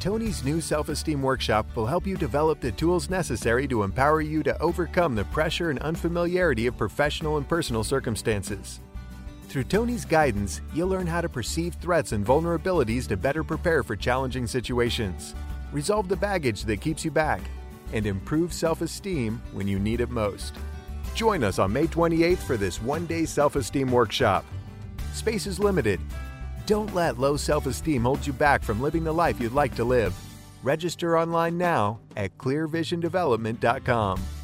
Tony's 0.00 0.42
new 0.44 0.62
self 0.62 0.88
esteem 0.88 1.20
workshop 1.20 1.66
will 1.76 1.84
help 1.84 2.06
you 2.06 2.16
develop 2.16 2.58
the 2.58 2.72
tools 2.72 3.10
necessary 3.10 3.68
to 3.68 3.82
empower 3.82 4.22
you 4.22 4.42
to 4.42 4.58
overcome 4.60 5.14
the 5.14 5.26
pressure 5.26 5.68
and 5.68 5.78
unfamiliarity 5.80 6.66
of 6.66 6.76
professional 6.78 7.36
and 7.36 7.46
personal 7.46 7.84
circumstances. 7.84 8.80
Through 9.48 9.64
Tony's 9.64 10.04
guidance, 10.04 10.62
you'll 10.72 10.88
learn 10.88 11.06
how 11.06 11.20
to 11.20 11.28
perceive 11.28 11.74
threats 11.74 12.12
and 12.12 12.24
vulnerabilities 12.24 13.06
to 13.08 13.16
better 13.16 13.44
prepare 13.44 13.82
for 13.82 13.96
challenging 13.96 14.46
situations, 14.46 15.34
resolve 15.72 16.08
the 16.08 16.16
baggage 16.16 16.64
that 16.64 16.80
keeps 16.80 17.04
you 17.04 17.10
back, 17.10 17.42
and 17.92 18.06
improve 18.06 18.54
self 18.54 18.80
esteem 18.80 19.42
when 19.52 19.68
you 19.68 19.78
need 19.78 20.00
it 20.00 20.08
most. 20.08 20.54
Join 21.14 21.44
us 21.44 21.58
on 21.58 21.72
May 21.72 21.86
28th 21.86 22.38
for 22.38 22.56
this 22.56 22.80
one 22.80 23.04
day 23.04 23.26
self 23.26 23.54
esteem 23.54 23.92
workshop. 23.92 24.46
Space 25.12 25.46
is 25.46 25.58
limited. 25.58 26.00
Don't 26.66 26.94
let 26.94 27.18
low 27.18 27.36
self 27.36 27.66
esteem 27.66 28.02
hold 28.02 28.26
you 28.26 28.32
back 28.32 28.62
from 28.62 28.80
living 28.80 29.04
the 29.04 29.12
life 29.12 29.40
you'd 29.40 29.52
like 29.52 29.74
to 29.76 29.84
live. 29.84 30.14
Register 30.62 31.18
online 31.18 31.56
now 31.56 32.00
at 32.16 32.36
clearvisiondevelopment.com. 32.38 34.39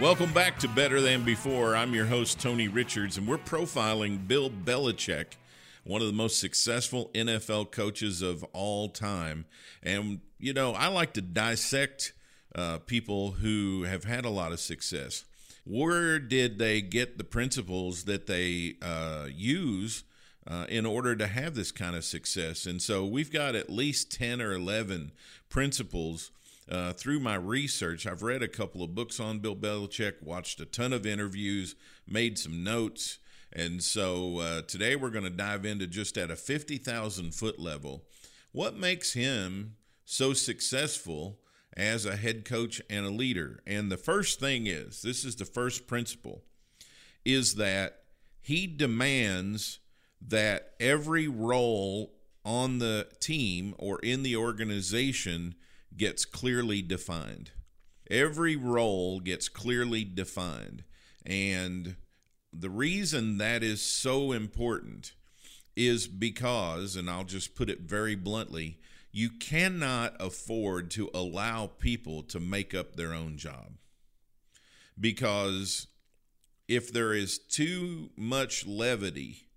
Welcome 0.00 0.32
back 0.32 0.60
to 0.60 0.68
Better 0.68 1.00
Than 1.00 1.24
Before. 1.24 1.74
I'm 1.74 1.92
your 1.92 2.06
host, 2.06 2.38
Tony 2.38 2.68
Richards, 2.68 3.18
and 3.18 3.26
we're 3.26 3.36
profiling 3.36 4.28
Bill 4.28 4.48
Belichick, 4.48 5.32
one 5.82 6.00
of 6.00 6.06
the 6.06 6.12
most 6.12 6.38
successful 6.38 7.10
NFL 7.14 7.72
coaches 7.72 8.22
of 8.22 8.44
all 8.52 8.90
time. 8.90 9.44
And, 9.82 10.20
you 10.38 10.52
know, 10.52 10.72
I 10.72 10.86
like 10.86 11.14
to 11.14 11.20
dissect 11.20 12.12
uh, 12.54 12.78
people 12.78 13.32
who 13.32 13.82
have 13.82 14.04
had 14.04 14.24
a 14.24 14.30
lot 14.30 14.52
of 14.52 14.60
success. 14.60 15.24
Where 15.64 16.20
did 16.20 16.60
they 16.60 16.80
get 16.80 17.18
the 17.18 17.24
principles 17.24 18.04
that 18.04 18.28
they 18.28 18.76
uh, 18.80 19.26
use 19.28 20.04
uh, 20.46 20.66
in 20.68 20.86
order 20.86 21.16
to 21.16 21.26
have 21.26 21.56
this 21.56 21.72
kind 21.72 21.96
of 21.96 22.04
success? 22.04 22.66
And 22.66 22.80
so 22.80 23.04
we've 23.04 23.32
got 23.32 23.56
at 23.56 23.68
least 23.68 24.12
10 24.12 24.40
or 24.40 24.52
11 24.52 25.10
principles 25.48 26.30
uh, 26.70 26.92
through 26.92 27.20
my 27.20 27.34
research, 27.34 28.06
I've 28.06 28.22
read 28.22 28.42
a 28.42 28.48
couple 28.48 28.82
of 28.82 28.94
books 28.94 29.18
on 29.20 29.38
Bill 29.38 29.56
Belichick, 29.56 30.22
watched 30.22 30.60
a 30.60 30.66
ton 30.66 30.92
of 30.92 31.06
interviews, 31.06 31.74
made 32.06 32.38
some 32.38 32.62
notes. 32.62 33.18
And 33.52 33.82
so 33.82 34.38
uh, 34.38 34.62
today 34.62 34.94
we're 34.94 35.10
going 35.10 35.24
to 35.24 35.30
dive 35.30 35.64
into 35.64 35.86
just 35.86 36.18
at 36.18 36.30
a 36.30 36.36
50,000 36.36 37.34
foot 37.34 37.58
level. 37.58 38.04
What 38.52 38.76
makes 38.76 39.14
him 39.14 39.76
so 40.04 40.32
successful 40.32 41.38
as 41.76 42.04
a 42.04 42.16
head 42.16 42.44
coach 42.44 42.82
and 42.90 43.06
a 43.06 43.10
leader? 43.10 43.60
And 43.66 43.90
the 43.90 43.96
first 43.96 44.38
thing 44.40 44.66
is 44.66 45.02
this 45.02 45.24
is 45.24 45.36
the 45.36 45.44
first 45.44 45.86
principle 45.86 46.42
is 47.24 47.54
that 47.56 48.00
he 48.40 48.66
demands 48.66 49.80
that 50.20 50.72
every 50.80 51.28
role 51.28 52.14
on 52.44 52.78
the 52.78 53.06
team 53.20 53.74
or 53.78 53.98
in 54.00 54.22
the 54.22 54.36
organization 54.36 55.54
gets 55.98 56.24
clearly 56.24 56.80
defined. 56.80 57.50
Every 58.10 58.56
role 58.56 59.20
gets 59.20 59.48
clearly 59.48 60.04
defined. 60.04 60.84
And 61.26 61.96
the 62.52 62.70
reason 62.70 63.38
that 63.38 63.62
is 63.62 63.82
so 63.82 64.32
important 64.32 65.12
is 65.76 66.06
because, 66.06 66.96
and 66.96 67.10
I'll 67.10 67.24
just 67.24 67.54
put 67.54 67.68
it 67.68 67.82
very 67.82 68.14
bluntly, 68.14 68.78
you 69.12 69.30
cannot 69.30 70.16
afford 70.18 70.90
to 70.92 71.10
allow 71.12 71.66
people 71.66 72.22
to 72.24 72.40
make 72.40 72.74
up 72.74 72.96
their 72.96 73.12
own 73.12 73.36
job. 73.36 73.72
Because 74.98 75.86
if 76.66 76.92
there 76.92 77.14
is 77.14 77.38
too 77.38 78.10
much 78.16 78.66
levity 78.66 79.48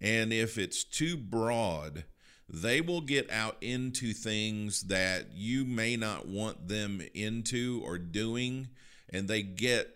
and 0.00 0.32
if 0.32 0.58
it's 0.58 0.84
too 0.84 1.16
broad, 1.16 2.04
they 2.48 2.80
will 2.80 3.00
get 3.00 3.30
out 3.30 3.56
into 3.60 4.12
things 4.12 4.82
that 4.82 5.32
you 5.34 5.64
may 5.64 5.96
not 5.96 6.28
want 6.28 6.68
them 6.68 7.02
into 7.14 7.82
or 7.84 7.98
doing, 7.98 8.68
and 9.08 9.28
they 9.28 9.42
get 9.42 9.94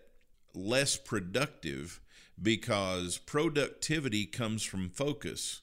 less 0.53 0.97
productive 0.97 2.01
because 2.41 3.17
productivity 3.17 4.25
comes 4.25 4.63
from 4.63 4.89
focus. 4.89 5.61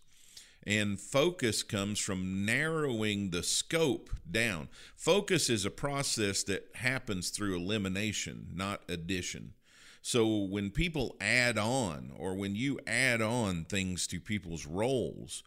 And 0.66 1.00
focus 1.00 1.62
comes 1.62 1.98
from 1.98 2.44
narrowing 2.44 3.30
the 3.30 3.42
scope 3.42 4.10
down. 4.30 4.68
Focus 4.96 5.48
is 5.48 5.64
a 5.64 5.70
process 5.70 6.42
that 6.42 6.68
happens 6.74 7.30
through 7.30 7.56
elimination, 7.56 8.48
not 8.54 8.82
addition. 8.88 9.54
So 10.02 10.26
when 10.26 10.70
people 10.70 11.16
add 11.20 11.58
on, 11.58 12.12
or 12.16 12.34
when 12.34 12.54
you 12.54 12.80
add 12.86 13.22
on 13.22 13.64
things 13.64 14.06
to 14.08 14.20
people's 14.20 14.66
roles, 14.66 15.42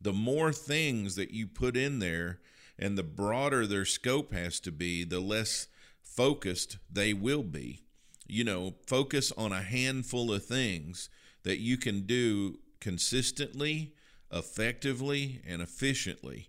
the 0.00 0.12
more 0.12 0.52
things 0.52 1.16
that 1.16 1.30
you 1.30 1.46
put 1.46 1.76
in 1.76 1.98
there 1.98 2.40
and 2.78 2.96
the 2.96 3.02
broader 3.02 3.66
their 3.66 3.84
scope 3.84 4.32
has 4.32 4.60
to 4.60 4.72
be, 4.72 5.04
the 5.04 5.20
less 5.20 5.68
focused 6.02 6.78
they 6.90 7.12
will 7.12 7.42
be. 7.42 7.80
You 8.26 8.44
know, 8.44 8.74
focus 8.86 9.32
on 9.36 9.52
a 9.52 9.62
handful 9.62 10.32
of 10.32 10.44
things 10.44 11.08
that 11.44 11.58
you 11.58 11.76
can 11.76 12.02
do 12.02 12.58
consistently, 12.80 13.94
effectively, 14.32 15.40
and 15.46 15.62
efficiently. 15.62 16.48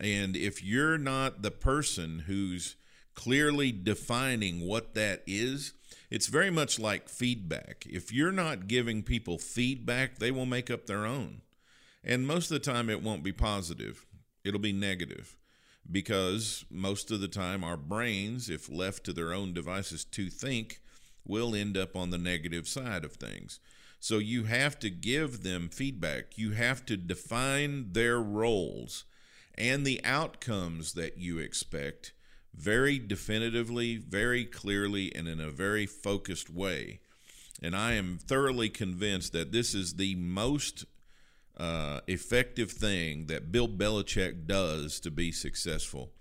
And 0.00 0.36
if 0.36 0.62
you're 0.62 0.98
not 0.98 1.42
the 1.42 1.50
person 1.50 2.24
who's 2.26 2.76
clearly 3.14 3.72
defining 3.72 4.66
what 4.66 4.94
that 4.94 5.24
is, 5.26 5.72
it's 6.10 6.28
very 6.28 6.50
much 6.50 6.78
like 6.78 7.08
feedback. 7.08 7.84
If 7.88 8.12
you're 8.12 8.32
not 8.32 8.68
giving 8.68 9.02
people 9.02 9.38
feedback, 9.38 10.18
they 10.18 10.30
will 10.30 10.46
make 10.46 10.70
up 10.70 10.86
their 10.86 11.04
own. 11.04 11.42
And 12.08 12.26
most 12.26 12.50
of 12.50 12.54
the 12.54 12.72
time, 12.72 12.88
it 12.88 13.02
won't 13.02 13.22
be 13.22 13.32
positive, 13.32 14.06
it'll 14.42 14.58
be 14.58 14.72
negative 14.72 15.36
because 15.90 16.64
most 16.70 17.10
of 17.10 17.20
the 17.20 17.28
time, 17.28 17.62
our 17.62 17.76
brains, 17.76 18.48
if 18.48 18.70
left 18.70 19.04
to 19.04 19.12
their 19.12 19.32
own 19.32 19.52
devices 19.52 20.04
to 20.06 20.30
think, 20.30 20.80
will 21.26 21.54
end 21.54 21.76
up 21.76 21.94
on 21.94 22.08
the 22.10 22.18
negative 22.18 22.66
side 22.66 23.04
of 23.04 23.12
things. 23.12 23.60
So 24.00 24.18
you 24.18 24.44
have 24.44 24.78
to 24.80 24.90
give 24.90 25.42
them 25.42 25.68
feedback. 25.68 26.38
You 26.38 26.52
have 26.52 26.86
to 26.86 26.96
define 26.96 27.92
their 27.92 28.20
roles 28.20 29.04
and 29.56 29.84
the 29.84 30.00
outcomes 30.04 30.92
that 30.94 31.18
you 31.18 31.38
expect 31.38 32.12
very 32.54 32.98
definitively, 32.98 33.96
very 33.96 34.44
clearly, 34.44 35.14
and 35.14 35.28
in 35.28 35.40
a 35.40 35.50
very 35.50 35.84
focused 35.84 36.48
way. 36.48 37.00
And 37.62 37.74
I 37.74 37.94
am 37.94 38.18
thoroughly 38.18 38.68
convinced 38.68 39.32
that 39.32 39.52
this 39.52 39.74
is 39.74 39.94
the 39.94 40.14
most 40.14 40.84
uh, 41.58 42.00
effective 42.06 42.70
thing 42.70 43.26
that 43.26 43.50
Bill 43.50 43.68
Belichick 43.68 44.46
does 44.46 45.00
to 45.00 45.10
be 45.10 45.32
successful. 45.32 46.12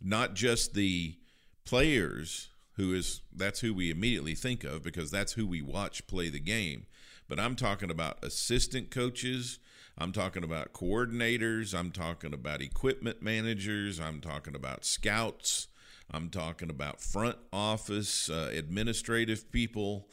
Not 0.00 0.34
just 0.34 0.74
the 0.74 1.16
players, 1.64 2.48
who 2.76 2.94
is 2.94 3.22
that's 3.34 3.60
who 3.60 3.74
we 3.74 3.90
immediately 3.90 4.34
think 4.34 4.62
of 4.62 4.82
because 4.82 5.10
that's 5.10 5.32
who 5.32 5.46
we 5.46 5.62
watch 5.62 6.06
play 6.06 6.28
the 6.28 6.40
game. 6.40 6.86
But 7.28 7.40
I'm 7.40 7.56
talking 7.56 7.90
about 7.90 8.22
assistant 8.22 8.90
coaches. 8.90 9.58
I'm 9.98 10.12
talking 10.12 10.44
about 10.44 10.72
coordinators. 10.72 11.74
I'm 11.74 11.90
talking 11.90 12.34
about 12.34 12.60
equipment 12.60 13.22
managers. 13.22 13.98
I'm 13.98 14.20
talking 14.20 14.54
about 14.54 14.84
scouts. 14.84 15.68
I'm 16.10 16.28
talking 16.28 16.70
about 16.70 17.00
front 17.00 17.38
office 17.52 18.30
uh, 18.30 18.50
administrative 18.52 19.50
people. 19.50 20.06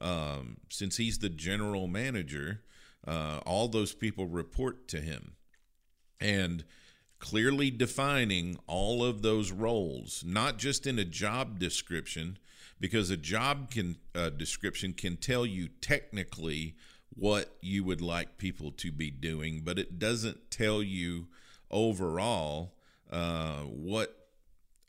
Um, 0.00 0.58
since 0.68 0.96
he's 0.96 1.18
the 1.18 1.28
general 1.28 1.86
manager, 1.86 2.62
uh, 3.06 3.40
all 3.46 3.68
those 3.68 3.94
people 3.94 4.26
report 4.26 4.88
to 4.88 5.00
him. 5.00 5.34
And 6.20 6.64
clearly 7.18 7.70
defining 7.70 8.58
all 8.66 9.04
of 9.04 9.22
those 9.22 9.52
roles, 9.52 10.24
not 10.26 10.58
just 10.58 10.86
in 10.86 10.98
a 10.98 11.04
job 11.04 11.58
description, 11.58 12.38
because 12.80 13.10
a 13.10 13.16
job 13.16 13.70
can 13.70 13.96
uh, 14.14 14.30
description 14.30 14.92
can 14.92 15.16
tell 15.16 15.46
you 15.46 15.68
technically 15.68 16.74
what 17.10 17.56
you 17.60 17.84
would 17.84 18.00
like 18.00 18.38
people 18.38 18.70
to 18.72 18.90
be 18.90 19.10
doing, 19.10 19.60
but 19.62 19.78
it 19.78 19.98
doesn't 19.98 20.50
tell 20.50 20.82
you 20.82 21.26
overall 21.70 22.74
uh, 23.10 23.58
what 23.60 24.28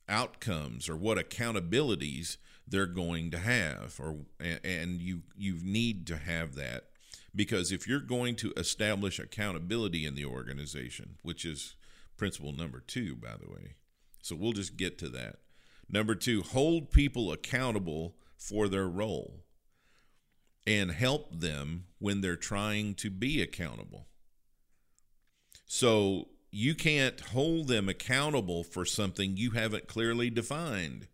outcomes 0.08 0.88
or 0.88 0.96
what 0.96 1.18
accountabilities 1.18 2.38
they're 2.68 2.86
going 2.86 3.32
to 3.32 3.38
have, 3.38 4.00
or 4.00 4.20
and 4.40 5.02
you 5.02 5.22
you 5.36 5.58
need 5.62 6.08
to 6.08 6.16
have 6.16 6.56
that 6.56 6.86
Because 7.36 7.72
if 7.72 7.88
you're 7.88 8.00
going 8.00 8.36
to 8.38 8.54
establish 8.58 9.20
accountability 9.20 10.06
in 10.06 10.16
the 10.16 10.26
organization, 10.26 11.16
which 11.22 11.46
is 11.46 11.76
principle 12.18 12.52
number 12.52 12.80
two, 12.80 13.16
by 13.16 13.36
the 13.40 13.50
way, 13.50 13.76
so 14.22 14.36
we'll 14.36 14.52
just 14.52 14.78
get 14.78 14.98
to 15.00 15.10
that. 15.10 15.38
Number 15.90 16.16
two, 16.16 16.42
hold 16.42 16.92
people 16.92 17.32
accountable 17.32 18.16
for 18.38 18.68
their 18.68 18.88
role 18.88 19.42
and 20.66 20.92
help 20.92 21.40
them 21.40 21.86
when 22.00 22.22
they're 22.22 22.36
trying 22.36 22.94
to 22.96 23.10
be 23.10 23.42
accountable. 23.42 24.08
So 25.66 26.28
you 26.52 26.76
can't 26.76 27.20
hold 27.20 27.68
them 27.68 27.88
accountable 27.88 28.64
for 28.64 28.86
something 28.86 29.38
you 29.38 29.52
haven't 29.52 29.88
clearly 29.88 30.30
defined. 30.30 31.08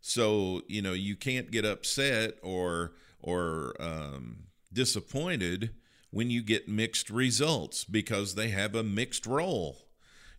So 0.00 0.62
you 0.68 0.82
know 0.82 0.92
you 0.92 1.16
can't 1.16 1.50
get 1.50 1.64
upset 1.64 2.34
or 2.42 2.92
or 3.20 3.74
um, 3.80 4.44
disappointed 4.76 5.70
when 6.10 6.30
you 6.30 6.42
get 6.42 6.68
mixed 6.68 7.10
results 7.10 7.82
because 7.84 8.36
they 8.36 8.50
have 8.50 8.76
a 8.76 8.84
mixed 8.84 9.26
role. 9.26 9.88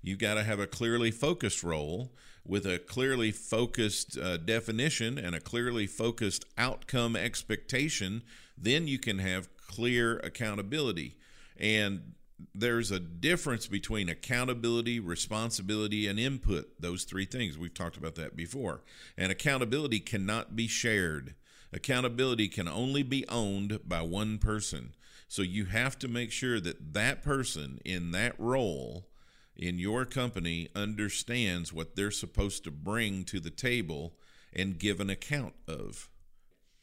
You've 0.01 0.20
got 0.20 0.36
to 0.36 0.44
have 0.44 0.60
a 0.60 0.67
clearly 0.67 1.12
focused 1.12 1.63
role 1.63 2.13
with 2.46 2.65
a 2.65 2.79
clearly 2.79 3.32
focused 3.32 4.17
uh, 4.17 4.38
definition 4.38 5.17
and 5.17 5.36
a 5.36 5.41
clearly 5.41 5.86
focused 5.88 6.46
outcome 6.58 7.17
expectation. 7.17 8.24
Then 8.58 8.88
you 8.88 9.00
can 9.00 9.20
have 9.20 9.50
clear 9.58 10.17
accountability. 10.20 11.17
And 11.60 12.13
there's 12.53 12.91
a 12.91 13.00
difference 13.00 13.67
between 13.67 14.08
accountability, 14.08 15.00
responsibility, 15.00 16.08
and 16.08 16.20
input. 16.20 16.79
Those 16.79 17.03
three 17.03 17.25
things. 17.25 17.58
We've 17.58 17.74
talked 17.74 17.98
about 17.98 18.15
that 18.15 18.36
before. 18.36 18.84
And 19.17 19.32
accountability 19.32 20.00
cannot 20.00 20.56
be 20.56 20.67
shared. 20.67 21.34
Accountability 21.77 22.48
can 22.48 22.67
only 22.67 23.03
be 23.03 23.24
owned 23.29 23.81
by 23.88 24.01
one 24.01 24.39
person. 24.39 24.96
So 25.27 25.43
you 25.43 25.65
have 25.65 26.00
to 26.00 26.07
make 26.07 26.31
sure 26.31 26.60
that 26.60 26.96
that 26.96 27.22
person 27.22 27.77
in 27.86 28.10
that 28.13 28.34
role 28.39 29.10
in 29.55 29.77
your 29.77 30.03
company 30.03 30.69
understands 30.75 31.72
what 31.72 31.96
they're 31.96 32.10
supposed 32.10 32.63
to 32.63 32.72
bring 32.72 33.25
to 33.25 33.39
the 33.39 33.51
table 33.51 34.15
and 34.51 34.79
give 34.79 35.00
an 35.00 35.12
account 35.12 35.53
of. 35.67 36.10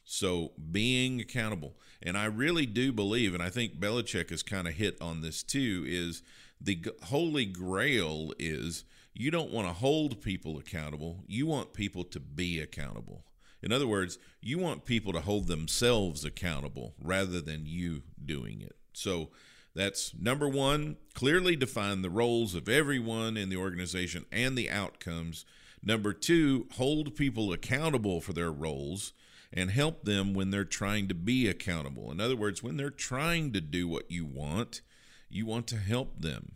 So 0.05 0.53
being 0.71 1.19
accountable. 1.19 1.75
And 2.01 2.17
I 2.17 2.25
really 2.25 2.65
do 2.65 2.93
believe, 2.93 3.33
and 3.33 3.43
I 3.43 3.49
think 3.49 3.77
Belichick 3.77 4.29
has 4.29 4.43
kind 4.43 4.65
of 4.65 4.75
hit 4.75 4.95
on 5.01 5.19
this 5.19 5.43
too, 5.43 5.83
is 5.85 6.23
the 6.61 6.85
holy 7.03 7.45
grail 7.45 8.31
is 8.39 8.85
you 9.13 9.29
don't 9.29 9.51
want 9.51 9.67
to 9.67 9.73
hold 9.73 10.21
people 10.21 10.57
accountable. 10.57 11.25
You 11.27 11.47
want 11.47 11.73
people 11.73 12.05
to 12.05 12.19
be 12.21 12.61
accountable. 12.61 13.25
In 13.65 13.71
other 13.71 13.87
words, 13.87 14.19
you 14.41 14.59
want 14.59 14.85
people 14.85 15.11
to 15.13 15.21
hold 15.21 15.47
themselves 15.47 16.23
accountable 16.23 16.93
rather 17.01 17.41
than 17.41 17.65
you 17.65 18.03
doing 18.23 18.61
it. 18.61 18.75
So 18.93 19.31
that's 19.73 20.13
number 20.13 20.47
one, 20.47 20.97
clearly 21.15 21.55
define 21.55 22.03
the 22.03 22.11
roles 22.11 22.53
of 22.53 22.69
everyone 22.69 23.37
in 23.37 23.49
the 23.49 23.57
organization 23.57 24.27
and 24.31 24.55
the 24.55 24.69
outcomes. 24.69 25.45
Number 25.83 26.13
two, 26.13 26.67
hold 26.73 27.15
people 27.15 27.51
accountable 27.51 28.21
for 28.21 28.33
their 28.33 28.51
roles 28.51 29.13
and 29.51 29.71
help 29.71 30.03
them 30.03 30.35
when 30.35 30.51
they're 30.51 30.63
trying 30.63 31.07
to 31.07 31.15
be 31.15 31.47
accountable. 31.47 32.11
In 32.11 32.21
other 32.21 32.35
words, 32.35 32.61
when 32.61 32.77
they're 32.77 32.91
trying 32.91 33.51
to 33.53 33.61
do 33.61 33.87
what 33.87 34.11
you 34.11 34.25
want, 34.25 34.81
you 35.27 35.47
want 35.47 35.65
to 35.67 35.77
help 35.77 36.21
them. 36.21 36.53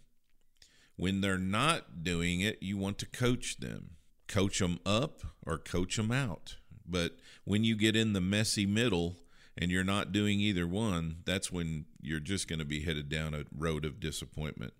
When 0.96 1.22
they're 1.22 1.38
not 1.38 2.04
doing 2.04 2.42
it, 2.42 2.62
you 2.62 2.78
want 2.78 3.00
to 3.00 3.06
coach 3.08 3.58
them. 3.58 3.96
Coach 4.28 4.60
them 4.60 4.80
up 4.86 5.22
or 5.44 5.58
coach 5.58 5.96
them 5.98 6.12
out. 6.12 6.58
But 6.90 7.18
when 7.44 7.64
you 7.64 7.76
get 7.76 7.96
in 7.96 8.14
the 8.14 8.22
messy 8.22 8.66
middle 8.66 9.18
and 9.58 9.72
you're 9.72 9.84
not 9.84 10.12
doing 10.12 10.40
either 10.40 10.68
one, 10.68 11.18
that's 11.26 11.52
when 11.52 11.86
you're 12.02 12.20
just 12.20 12.48
going 12.48 12.60
to 12.60 12.66
be 12.66 12.82
headed 12.82 13.10
down 13.10 13.34
a 13.34 13.46
road 13.56 13.86
of 13.86 14.00
disappointment. 14.00 14.74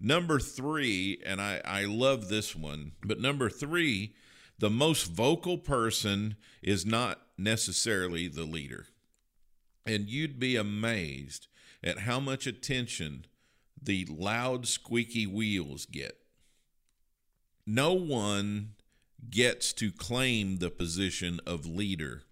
Number 0.00 0.40
three, 0.40 1.22
and 1.24 1.40
I, 1.40 1.60
I 1.64 1.84
love 1.84 2.28
this 2.28 2.56
one, 2.56 2.92
but 3.04 3.20
number 3.20 3.48
three, 3.48 4.14
the 4.58 4.70
most 4.70 5.04
vocal 5.04 5.58
person 5.58 6.36
is 6.60 6.84
not 6.84 7.20
necessarily 7.38 8.28
the 8.28 8.44
leader. 8.44 8.86
And 9.86 10.08
you'd 10.08 10.38
be 10.38 10.56
amazed 10.56 11.46
at 11.82 12.00
how 12.00 12.20
much 12.20 12.46
attention 12.46 13.26
the 13.80 14.06
loud, 14.08 14.66
squeaky 14.66 15.26
wheels 15.26 15.86
get. 15.86 16.18
No 17.66 17.92
one 17.92 18.74
gets 19.30 19.72
to 19.74 19.92
claim 19.92 20.58
the 20.58 20.70
position 20.70 21.40
of 21.46 21.66
leader. 21.66 22.22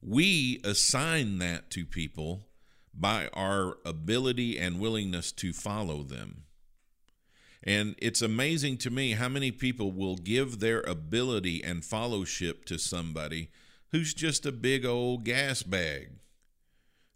We 0.00 0.60
assign 0.64 1.38
that 1.38 1.70
to 1.70 1.84
people 1.84 2.46
by 2.94 3.28
our 3.32 3.78
ability 3.84 4.58
and 4.58 4.80
willingness 4.80 5.32
to 5.32 5.52
follow 5.52 6.02
them. 6.02 6.44
And 7.64 7.94
it's 7.98 8.22
amazing 8.22 8.78
to 8.78 8.90
me 8.90 9.12
how 9.12 9.28
many 9.28 9.52
people 9.52 9.92
will 9.92 10.16
give 10.16 10.58
their 10.58 10.80
ability 10.80 11.62
and 11.62 11.84
fellowship 11.84 12.64
to 12.66 12.78
somebody 12.78 13.50
who's 13.92 14.14
just 14.14 14.44
a 14.44 14.52
big 14.52 14.84
old 14.84 15.24
gas 15.24 15.62
bag, 15.62 16.10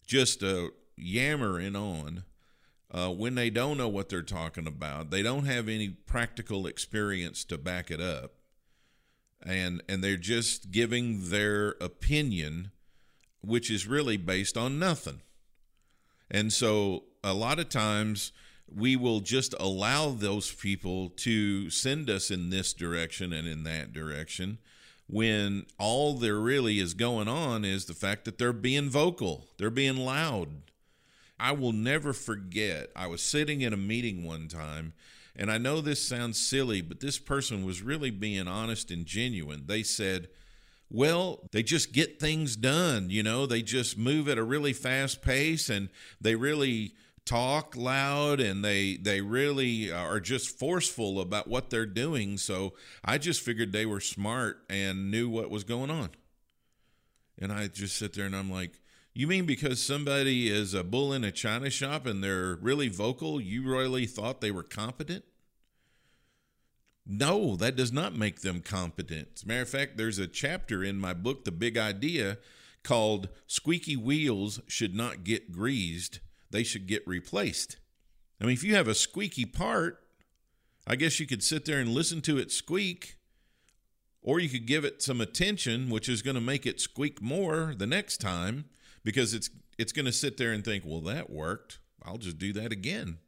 just 0.07 0.43
a 0.43 0.71
yammering 0.97 1.75
on 1.75 2.25
uh, 2.91 3.11
when 3.11 3.35
they 3.35 3.51
don't 3.51 3.77
know 3.77 3.89
what 3.89 4.09
they're 4.09 4.23
talking 4.23 4.67
about. 4.67 5.11
They 5.11 5.23
don't 5.23 5.47
have 5.47 5.69
any 5.69 5.89
practical 5.89 6.67
experience 6.67 7.45
to 7.47 7.59
back 7.59 7.91
it 7.91 8.01
up, 8.01 8.36
and 9.42 9.83
and 9.88 10.03
they're 10.03 10.16
just 10.16 10.70
giving 10.70 11.31
their 11.31 11.70
opinion, 11.81 12.70
which 13.40 13.70
is 13.70 13.87
really 13.87 14.16
based 14.16 14.57
on 14.57 14.79
nothing. 14.79 15.22
And 16.31 16.53
so 16.53 17.05
a 17.22 17.35
lot 17.35 17.59
of 17.59 17.68
times 17.68 18.33
we 18.68 18.96
will 18.96 19.20
just 19.20 19.55
allow 19.61 20.11
those 20.11 20.53
people 20.53 21.11
to 21.11 21.70
send 21.70 22.11
us 22.11 22.31
in 22.31 22.51
this 22.51 22.72
direction 22.72 23.33
and 23.33 23.46
in 23.46 23.62
that 23.62 23.92
direction 23.92 24.59
when 25.09 25.64
all 25.79 26.14
there 26.14 26.38
really 26.38 26.81
is 26.81 26.94
going 26.94 27.29
on 27.29 27.64
is 27.64 27.85
the 27.85 27.94
fact 27.94 28.25
that 28.25 28.38
they're 28.38 28.53
being 28.53 28.90
vocal, 28.90 29.46
they're 29.59 29.70
being 29.70 29.96
loud. 29.96 30.49
I 31.38 31.53
will 31.53 31.72
never 31.72 32.12
forget, 32.12 32.90
I 32.96 33.07
was 33.07 33.22
sitting 33.22 33.61
in 33.61 33.72
a 33.72 33.77
meeting 33.77 34.25
one 34.25 34.49
time, 34.49 34.94
and 35.38 35.51
I 35.51 35.59
know 35.59 35.81
this 35.81 36.03
sounds 36.03 36.38
silly, 36.38 36.81
but 36.81 37.01
this 37.01 37.18
person 37.18 37.64
was 37.64 37.83
really 37.83 38.11
being 38.11 38.49
honest 38.49 38.90
and 38.90 39.07
genuine. 39.07 39.64
They 39.66 39.83
said, 39.83 40.29
well, 40.90 41.49
they 41.53 41.62
just 41.62 41.92
get 41.92 42.20
things 42.20 42.57
done. 42.57 43.11
You 43.11 43.22
know, 43.22 43.46
they 43.46 43.62
just 43.62 43.99
move 43.99 44.29
at 44.29 44.38
a 44.38 44.44
really 44.44 44.72
fast 44.72 45.22
pace 45.22 45.68
and 45.68 45.88
they 46.20 46.35
really 46.35 46.94
talk 47.27 47.75
loud 47.77 48.38
and 48.38 48.64
they 48.64 48.96
they 48.96 49.20
really 49.20 49.90
uh, 49.90 49.99
are 49.99 50.20
just 50.20 50.57
forceful 50.59 51.20
about 51.20 51.49
what 51.49 51.70
they're 51.70 51.85
doing 51.85 52.38
so 52.38 52.72
i 53.05 53.18
just 53.18 53.40
figured 53.40 53.72
they 53.72 53.85
were 53.85 53.99
smart 53.99 54.62
and 54.70 55.11
knew 55.11 55.29
what 55.29 55.51
was 55.51 55.64
going 55.64 55.90
on 55.90 56.09
and 57.37 57.53
i 57.53 57.66
just 57.66 57.96
sit 57.96 58.14
there 58.14 58.27
and 58.27 58.37
i'm 58.37 58.49
like 58.49 58.81
you 59.20 59.26
mean 59.26 59.46
because 59.46 59.83
somebody 59.83 60.50
is 60.50 60.74
a 60.74 60.85
bull 60.85 61.12
in 61.12 61.24
a 61.24 61.33
china 61.33 61.70
shop 61.70 62.07
and 62.07 62.22
they're 62.22 62.57
really 62.57 62.88
vocal? 62.88 63.40
You 63.40 63.62
really 63.62 64.07
thought 64.07 64.40
they 64.40 64.50
were 64.50 64.62
competent? 64.62 65.24
No 67.07 67.57
that 67.57 67.76
does 67.76 67.92
not 67.92 68.14
make 68.14 68.40
them 68.40 68.61
competent. 68.61 69.29
As 69.37 69.42
a 69.44 69.46
matter 69.46 69.62
of 69.62 69.68
fact 69.68 69.96
there's 69.96 70.18
a 70.18 70.26
chapter 70.26 70.85
in 70.85 70.98
my 70.98 71.14
book 71.14 71.44
the 71.44 71.52
big 71.52 71.79
idea 71.79 72.38
called 72.83 73.29
squeaky 73.46 73.96
wheels 73.96 74.61
should 74.66 74.94
not 74.94 75.24
get 75.24 75.50
greased 75.50 76.20
they 76.50 76.62
should 76.62 76.87
get 76.87 77.07
replaced. 77.07 77.76
I 78.40 78.44
mean, 78.44 78.55
if 78.55 78.64
you 78.64 78.74
have 78.76 78.88
a 78.88 78.94
squeaky 78.94 79.44
part, 79.44 80.00
I 80.87 80.96
guess 80.96 81.18
you 81.18 81.26
could 81.26 81.42
sit 81.42 81.64
there 81.64 81.81
and 81.81 81.90
listen 81.90 82.20
to 82.22 82.38
it 82.38 82.52
squeak, 82.52 83.16
or 84.22 84.40
you 84.40 84.48
could 84.48 84.66
give 84.66 84.85
it 84.85 85.02
some 85.02 85.20
attention, 85.20 85.90
which 85.90 86.09
is 86.09 86.22
going 86.22 86.35
to 86.35 86.40
make 86.40 86.66
it 86.66 86.81
squeak 86.81 87.20
more 87.20 87.74
the 87.76 87.87
next 87.87 88.20
time 88.20 88.66
because 89.07 89.35
it's 89.35 89.49
it's 89.79 89.92
going 89.92 90.05
to 90.05 90.12
sit 90.12 90.37
there 90.37 90.53
and 90.53 90.64
think, 90.64 90.85
"Well, 90.85 91.01
that 91.03 91.31
worked. 91.31 91.79
I'll 92.03 92.19
just 92.19 92.38
do 92.38 92.53
that 92.55 92.73
again." 92.73 93.19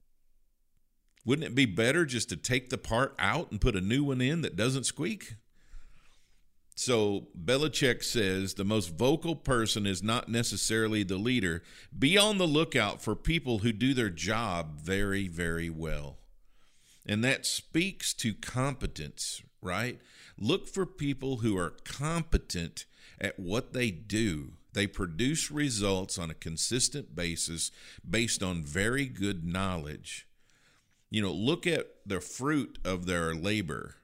Wouldn't 1.25 1.47
it 1.47 1.55
be 1.55 1.67
better 1.67 2.05
just 2.05 2.29
to 2.31 2.37
take 2.37 2.69
the 2.69 2.79
part 2.79 3.15
out 3.19 3.51
and 3.53 3.61
put 3.61 3.77
a 3.77 3.81
new 3.81 4.03
one 4.03 4.21
in 4.21 4.41
that 4.43 4.57
doesn't 4.57 4.85
squeak? 4.85 5.37
So 6.75 7.29
Belichick 7.37 8.03
says 8.03 8.55
the 8.55 8.65
most 8.65 8.97
vocal 8.97 9.37
person 9.37 9.87
is 9.87 10.03
not 10.03 10.29
necessarily 10.29 11.03
the 11.03 11.17
leader. 11.17 11.63
Be 11.97 12.17
on 12.17 12.39
the 12.39 12.47
lookout 12.47 13.03
for 13.03 13.15
people 13.15 13.59
who 13.59 13.73
do 13.73 13.95
their 13.95 14.11
job 14.11 14.81
very, 14.81 15.29
very 15.29 15.71
well. 15.71 16.19
And 17.05 17.23
that 17.25 17.47
speaks 17.47 18.15
to 18.15 18.33
competence, 18.33 19.43
right? 19.61 20.01
Look 20.39 20.67
for 20.67 20.87
people 20.87 21.39
who 21.39 21.59
are 21.59 21.77
competent 21.85 22.87
at 23.21 23.39
what 23.39 23.73
they 23.75 23.91
do. 23.91 24.53
They 24.73 24.87
produce 24.87 25.51
results 25.51 26.19
on 26.19 26.31
a 26.31 26.35
consistent 26.35 27.15
basis 27.15 27.71
based 28.09 28.43
on 28.43 28.63
very 28.63 29.07
good 29.07 29.45
knowledge. 29.45 30.27
You 31.11 31.23
know, 31.23 31.33
look 31.33 31.67
at 31.67 31.87
the 32.05 32.21
fruit 32.21 32.79
of 32.85 33.07
their 33.07 33.35
labor 33.35 33.95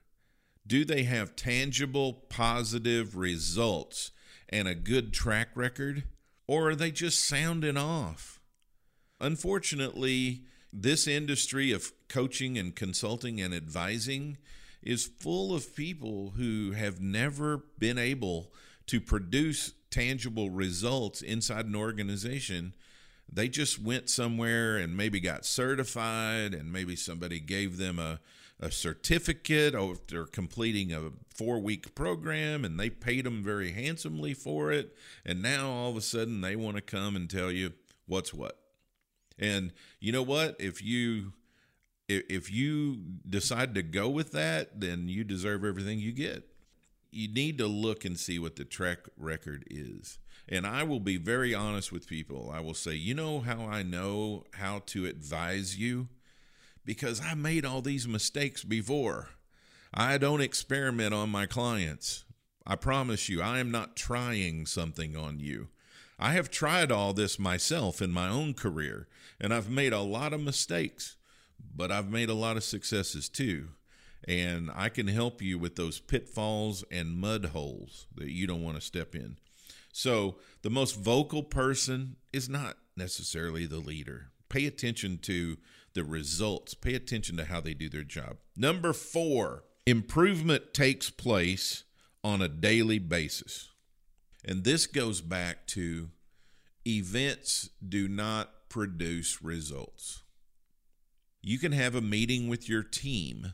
do 0.67 0.83
they 0.83 1.03
have 1.03 1.37
tangible, 1.37 2.25
positive 2.31 3.17
results 3.17 4.13
and 4.49 4.67
a 4.67 4.75
good 4.75 5.13
track 5.13 5.49
record? 5.55 6.05
Or 6.47 6.71
are 6.71 6.75
they 6.75 6.91
just 6.91 7.23
sounding 7.29 7.77
off? 7.77 8.35
unfortunately, 9.25 10.43
this 10.73 11.07
industry 11.07 11.73
of 11.73 11.93
coaching 12.09 12.59
and 12.59 12.75
consulting 12.75 13.41
and 13.41 13.55
advising 13.55 14.37
is 14.83 15.07
full 15.07 15.55
of 15.55 15.75
people 15.75 16.35
who 16.37 16.73
have 16.73 17.01
never 17.01 17.65
been 17.79 17.99
able 17.99 18.53
to 18.87 19.01
produce 19.01 19.73
tangible 19.95 20.51
results 20.51 21.23
inside 21.23 21.67
an 21.67 21.77
organization. 21.77 22.75
They 23.33 23.49
just 23.49 23.81
went 23.81 24.11
somewhere 24.11 24.77
and 24.77 24.97
maybe 24.97 25.21
got 25.21 25.47
certified, 25.47 26.53
and 26.53 26.73
maybe 26.73 26.97
somebody 26.97 27.39
gave 27.39 27.77
them 27.77 28.01
a, 28.01 28.19
a 28.59 28.73
certificate 28.73 29.75
or 29.75 29.97
they're 30.09 30.27
completing 30.27 30.93
a 30.93 31.11
four 31.33 31.61
week 31.61 31.95
program 31.95 32.65
and 32.65 32.79
they 32.79 32.91
paid 32.91 33.25
them 33.25 33.43
very 33.43 33.71
handsomely 33.71 34.35
for 34.35 34.73
it. 34.73 34.97
And 35.25 35.41
now 35.41 35.71
all 35.71 35.91
of 35.91 35.97
a 35.97 36.01
sudden 36.01 36.41
they 36.41 36.57
want 36.57 36.77
to 36.77 36.83
come 36.83 37.15
and 37.15 37.31
tell 37.31 37.53
you 37.53 37.73
what's 38.07 38.35
what. 38.35 38.59
And 39.39 39.73
you 40.01 40.11
know 40.11 40.23
what? 40.23 40.57
If 40.59 40.83
you 40.83 41.35
if 42.09 42.53
you 42.53 42.99
decide 43.29 43.75
to 43.75 43.83
go 43.83 44.09
with 44.09 44.33
that, 44.33 44.81
then 44.81 45.09
you 45.09 45.25
deserve 45.25 45.65
everything 45.65 45.99
you 45.99 46.13
get. 46.13 46.54
You 47.15 47.33
need 47.33 47.59
to 47.59 47.67
look 47.69 48.05
and 48.05 48.19
see 48.19 48.41
what 48.41 48.57
the 48.57 48.65
track 48.65 48.99
record 49.17 49.65
is. 49.71 50.19
And 50.49 50.67
I 50.67 50.83
will 50.83 51.01
be 51.01 51.17
very 51.17 51.55
honest 51.55 51.93
with 51.93 52.09
people. 52.09 52.51
I 52.53 52.61
will 52.61 52.75
say, 52.75 52.95
you 52.95 53.15
know 53.15 53.41
how 53.41 53.67
I 53.67 53.85
know 53.85 54.45
how 54.55 54.83
to 54.87 55.07
advise 55.07 55.79
you? 55.79 56.09
Because 56.85 57.21
I 57.21 57.35
made 57.35 57.65
all 57.65 57.81
these 57.81 58.09
mistakes 58.09 58.65
before. 58.65 59.29
I 59.95 60.19
don't 60.19 60.41
experiment 60.41 61.15
on 61.15 61.31
my 61.31 61.47
clients. 61.47 62.25
I 62.67 62.75
promise 62.75 63.29
you, 63.29 63.41
I 63.41 63.61
am 63.61 63.71
not 63.71 63.95
trying 63.95 64.67
something 64.67 65.17
on 65.17 65.39
you. 65.39 65.69
I 66.19 66.33
have 66.33 66.51
tried 66.51 66.91
all 66.91 67.13
this 67.13 67.39
myself 67.39 68.03
in 68.03 68.11
my 68.11 68.29
own 68.29 68.55
career, 68.55 69.07
and 69.41 69.55
I've 69.55 69.71
made 69.71 69.93
a 69.93 70.01
lot 70.01 70.33
of 70.33 70.41
mistakes, 70.41 71.17
but 71.75 71.93
I've 71.93 72.11
made 72.11 72.29
a 72.29 72.35
lot 72.35 72.57
of 72.57 72.65
successes 72.65 73.29
too. 73.29 73.69
And 74.27 74.71
I 74.75 74.89
can 74.89 75.09
help 75.09 75.43
you 75.43 75.59
with 75.59 75.77
those 75.77 76.01
pitfalls 76.01 76.85
and 76.91 77.19
mud 77.19 77.47
holes 77.47 78.07
that 78.15 78.31
you 78.31 78.47
don't 78.47 78.63
want 78.63 78.77
to 78.77 78.81
step 78.81 79.15
in. 79.15 79.37
So, 79.93 80.37
the 80.63 80.71
most 80.71 80.99
vocal 80.99 81.43
person 81.43 82.17
is 82.33 82.49
not 82.49 82.79
necessarily 82.97 83.67
the 83.67 83.79
leader. 83.79 84.31
Pay 84.49 84.67
attention 84.67 85.19
to 85.19 85.59
the 85.95 86.05
results, 86.05 86.75
pay 86.75 86.95
attention 86.95 87.37
to 87.37 87.45
how 87.45 87.61
they 87.61 87.75
do 87.75 87.89
their 87.89 88.03
job. 88.03 88.39
Number 88.57 88.93
four, 88.93 89.65
improvement 89.87 90.75
takes 90.75 91.11
place 91.11 91.85
on 92.23 92.43
a 92.43 92.49
daily 92.49 92.99
basis. 92.99 93.71
And 94.45 94.65
this 94.65 94.87
goes 94.87 95.21
back 95.21 95.67
to 95.69 96.11
events 96.87 97.71
do 97.87 98.09
not 98.09 98.69
produce 98.69 99.43
results. 99.43 100.23
You 101.43 101.59
can 101.59 101.73
have 101.73 101.95
a 101.95 102.01
meeting 102.01 102.49
with 102.49 102.69
your 102.69 102.83
team, 102.83 103.53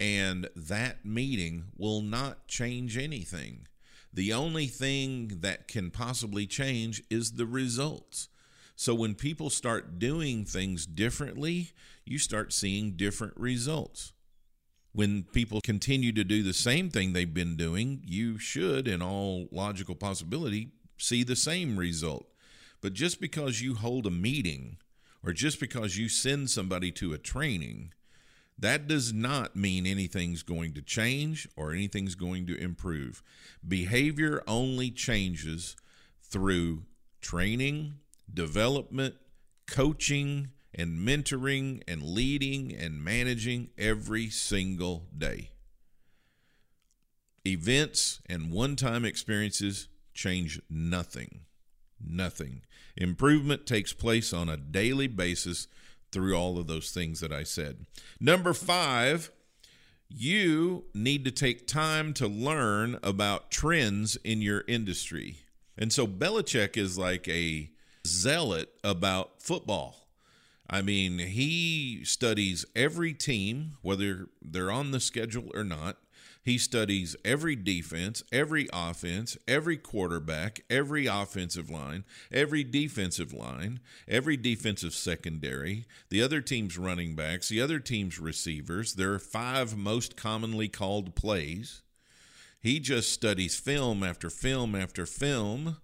and 0.00 0.48
that 0.56 1.04
meeting 1.04 1.66
will 1.76 2.00
not 2.00 2.48
change 2.48 2.96
anything. 2.96 3.66
The 4.12 4.32
only 4.32 4.66
thing 4.66 5.38
that 5.40 5.68
can 5.68 5.90
possibly 5.90 6.46
change 6.46 7.02
is 7.10 7.32
the 7.32 7.46
results. 7.46 8.28
So 8.74 8.94
when 8.94 9.14
people 9.14 9.50
start 9.50 9.98
doing 9.98 10.46
things 10.46 10.86
differently, 10.86 11.72
you 12.06 12.18
start 12.18 12.52
seeing 12.52 12.92
different 12.92 13.34
results. 13.36 14.12
When 14.92 15.22
people 15.22 15.60
continue 15.60 16.12
to 16.12 16.24
do 16.24 16.42
the 16.42 16.54
same 16.54 16.88
thing 16.88 17.12
they've 17.12 17.32
been 17.32 17.56
doing, 17.56 18.00
you 18.04 18.38
should, 18.38 18.88
in 18.88 19.02
all 19.02 19.48
logical 19.52 19.94
possibility, 19.94 20.70
see 20.96 21.22
the 21.22 21.36
same 21.36 21.76
result. 21.76 22.26
But 22.80 22.94
just 22.94 23.20
because 23.20 23.60
you 23.60 23.74
hold 23.74 24.06
a 24.06 24.10
meeting 24.10 24.78
or 25.24 25.32
just 25.34 25.60
because 25.60 25.98
you 25.98 26.08
send 26.08 26.50
somebody 26.50 26.90
to 26.92 27.12
a 27.12 27.18
training, 27.18 27.92
that 28.60 28.86
does 28.86 29.12
not 29.12 29.56
mean 29.56 29.86
anything's 29.86 30.42
going 30.42 30.74
to 30.74 30.82
change 30.82 31.48
or 31.56 31.72
anything's 31.72 32.14
going 32.14 32.46
to 32.46 32.58
improve. 32.58 33.22
Behavior 33.66 34.42
only 34.46 34.90
changes 34.90 35.76
through 36.22 36.84
training, 37.20 37.94
development, 38.32 39.16
coaching, 39.66 40.50
and 40.74 41.06
mentoring 41.06 41.82
and 41.88 42.02
leading 42.02 42.74
and 42.74 43.02
managing 43.02 43.70
every 43.76 44.28
single 44.28 45.06
day. 45.16 45.50
Events 47.46 48.20
and 48.26 48.52
one 48.52 48.76
time 48.76 49.04
experiences 49.04 49.88
change 50.12 50.60
nothing. 50.68 51.40
Nothing. 51.98 52.62
Improvement 52.96 53.66
takes 53.66 53.92
place 53.92 54.32
on 54.32 54.48
a 54.48 54.56
daily 54.56 55.06
basis 55.06 55.66
through 56.12 56.34
all 56.34 56.58
of 56.58 56.66
those 56.66 56.90
things 56.90 57.20
that 57.20 57.32
I 57.32 57.42
said. 57.42 57.86
Number 58.18 58.52
five, 58.52 59.30
you 60.08 60.84
need 60.92 61.24
to 61.24 61.30
take 61.30 61.66
time 61.66 62.12
to 62.14 62.26
learn 62.26 62.98
about 63.02 63.50
trends 63.50 64.16
in 64.16 64.42
your 64.42 64.64
industry. 64.66 65.38
And 65.78 65.92
so 65.92 66.06
Belichick 66.06 66.76
is 66.76 66.98
like 66.98 67.28
a 67.28 67.70
zealot 68.06 68.70
about 68.82 69.42
football. 69.42 70.08
I 70.68 70.82
mean, 70.82 71.18
he 71.18 72.04
studies 72.04 72.64
every 72.76 73.12
team, 73.12 73.72
whether 73.82 74.28
they're 74.42 74.70
on 74.70 74.90
the 74.90 75.00
schedule 75.00 75.50
or 75.54 75.64
not. 75.64 75.96
He 76.42 76.56
studies 76.56 77.16
every 77.24 77.54
defense, 77.54 78.22
every 78.32 78.66
offense, 78.72 79.36
every 79.46 79.76
quarterback, 79.76 80.62
every 80.70 81.06
offensive 81.06 81.68
line, 81.68 82.04
every 82.32 82.64
defensive 82.64 83.32
line, 83.34 83.80
every 84.08 84.38
defensive 84.38 84.94
secondary, 84.94 85.84
the 86.08 86.22
other 86.22 86.40
team's 86.40 86.78
running 86.78 87.14
backs, 87.14 87.50
the 87.50 87.60
other 87.60 87.78
team's 87.78 88.18
receivers. 88.18 88.94
There 88.94 89.12
are 89.12 89.18
five 89.18 89.76
most 89.76 90.16
commonly 90.16 90.68
called 90.68 91.14
plays. 91.14 91.82
He 92.58 92.80
just 92.80 93.12
studies 93.12 93.58
film 93.58 94.02
after 94.02 94.30
film 94.30 94.74
after 94.74 95.04
film. 95.04 95.76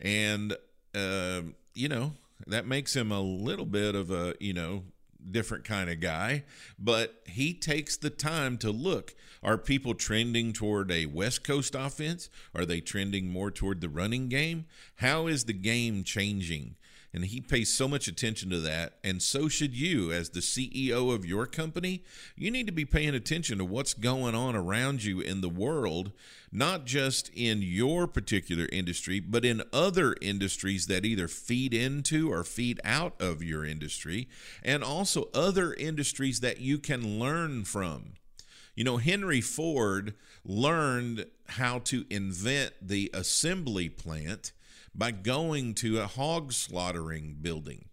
And, 0.00 0.56
uh, 0.94 1.42
you 1.74 1.88
know, 1.88 2.14
that 2.46 2.66
makes 2.66 2.96
him 2.96 3.12
a 3.12 3.20
little 3.20 3.66
bit 3.66 3.94
of 3.94 4.10
a, 4.10 4.34
you 4.40 4.54
know, 4.54 4.84
different 5.30 5.64
kind 5.64 5.90
of 5.90 6.00
guy, 6.00 6.44
but 6.78 7.22
he 7.26 7.54
takes 7.54 7.96
the 7.96 8.10
time 8.10 8.58
to 8.58 8.70
look. 8.70 9.14
Are 9.42 9.58
people 9.58 9.94
trending 9.94 10.52
toward 10.52 10.90
a 10.90 11.06
West 11.06 11.44
Coast 11.44 11.74
offense? 11.74 12.28
Are 12.54 12.66
they 12.66 12.80
trending 12.80 13.28
more 13.28 13.50
toward 13.50 13.80
the 13.80 13.88
running 13.88 14.28
game? 14.28 14.66
How 14.96 15.26
is 15.26 15.44
the 15.44 15.52
game 15.52 16.04
changing? 16.04 16.76
And 17.12 17.24
he 17.24 17.40
pays 17.40 17.72
so 17.72 17.88
much 17.88 18.06
attention 18.06 18.50
to 18.50 18.60
that. 18.60 18.98
And 19.02 19.20
so 19.20 19.48
should 19.48 19.74
you, 19.74 20.12
as 20.12 20.30
the 20.30 20.40
CEO 20.40 21.12
of 21.12 21.24
your 21.24 21.46
company. 21.46 22.04
You 22.36 22.50
need 22.50 22.66
to 22.66 22.72
be 22.72 22.84
paying 22.84 23.14
attention 23.14 23.58
to 23.58 23.64
what's 23.64 23.94
going 23.94 24.34
on 24.34 24.54
around 24.54 25.02
you 25.02 25.20
in 25.20 25.40
the 25.40 25.48
world, 25.48 26.12
not 26.52 26.84
just 26.84 27.30
in 27.34 27.62
your 27.62 28.06
particular 28.06 28.68
industry, 28.72 29.20
but 29.20 29.44
in 29.44 29.62
other 29.72 30.16
industries 30.20 30.86
that 30.86 31.04
either 31.04 31.28
feed 31.28 31.72
into 31.72 32.32
or 32.32 32.42
feed 32.42 32.80
out 32.84 33.14
of 33.20 33.42
your 33.42 33.64
industry, 33.64 34.28
and 34.62 34.82
also 34.82 35.28
other 35.32 35.72
industries 35.74 36.40
that 36.40 36.60
you 36.60 36.78
can 36.78 37.18
learn 37.20 37.64
from. 37.64 38.14
You 38.74 38.84
know, 38.84 38.96
Henry 38.96 39.40
Ford 39.40 40.14
learned 40.44 41.26
how 41.48 41.78
to 41.80 42.04
invent 42.10 42.72
the 42.80 43.10
assembly 43.12 43.88
plant 43.88 44.52
by 44.94 45.10
going 45.10 45.74
to 45.74 46.00
a 46.00 46.06
hog 46.06 46.52
slaughtering 46.52 47.36
building 47.40 47.86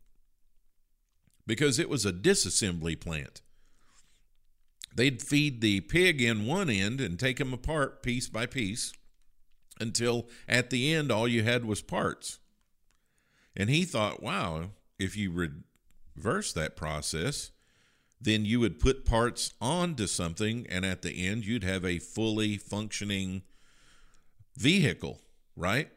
because 1.46 1.80
it 1.80 1.90
was 1.90 2.06
a 2.06 2.14
disassembly 2.14 3.00
plant. 3.00 3.42
They'd 4.98 5.22
feed 5.22 5.62
the 5.62 5.82
pig 5.82 6.24
in 6.24 6.48
one 6.48 6.72
end 6.72 7.00
and 7.00 7.20
take 7.20 7.40
him 7.40 7.54
apart 7.54 8.02
piece 8.02 8.28
by 8.28 8.48
piece 8.48 8.94
until 9.80 10.28
at 10.50 10.72
the 10.72 10.92
end 10.92 11.12
all 11.12 11.28
you 11.28 11.44
had 11.44 11.66
was 11.66 11.84
parts. 11.84 12.40
And 13.56 13.70
he 13.70 13.86
thought, 13.86 14.24
wow, 14.24 14.72
if 14.98 15.16
you 15.16 15.32
reverse 16.16 16.52
that 16.54 16.76
process, 16.76 17.52
then 18.20 18.44
you 18.44 18.60
would 18.60 18.80
put 18.80 19.06
parts 19.06 19.54
onto 19.62 20.08
something, 20.08 20.66
and 20.68 20.84
at 20.84 21.04
the 21.04 21.28
end, 21.28 21.46
you'd 21.46 21.64
have 21.64 21.86
a 21.86 22.00
fully 22.00 22.58
functioning 22.58 23.44
vehicle, 24.56 25.22
right? 25.56 25.92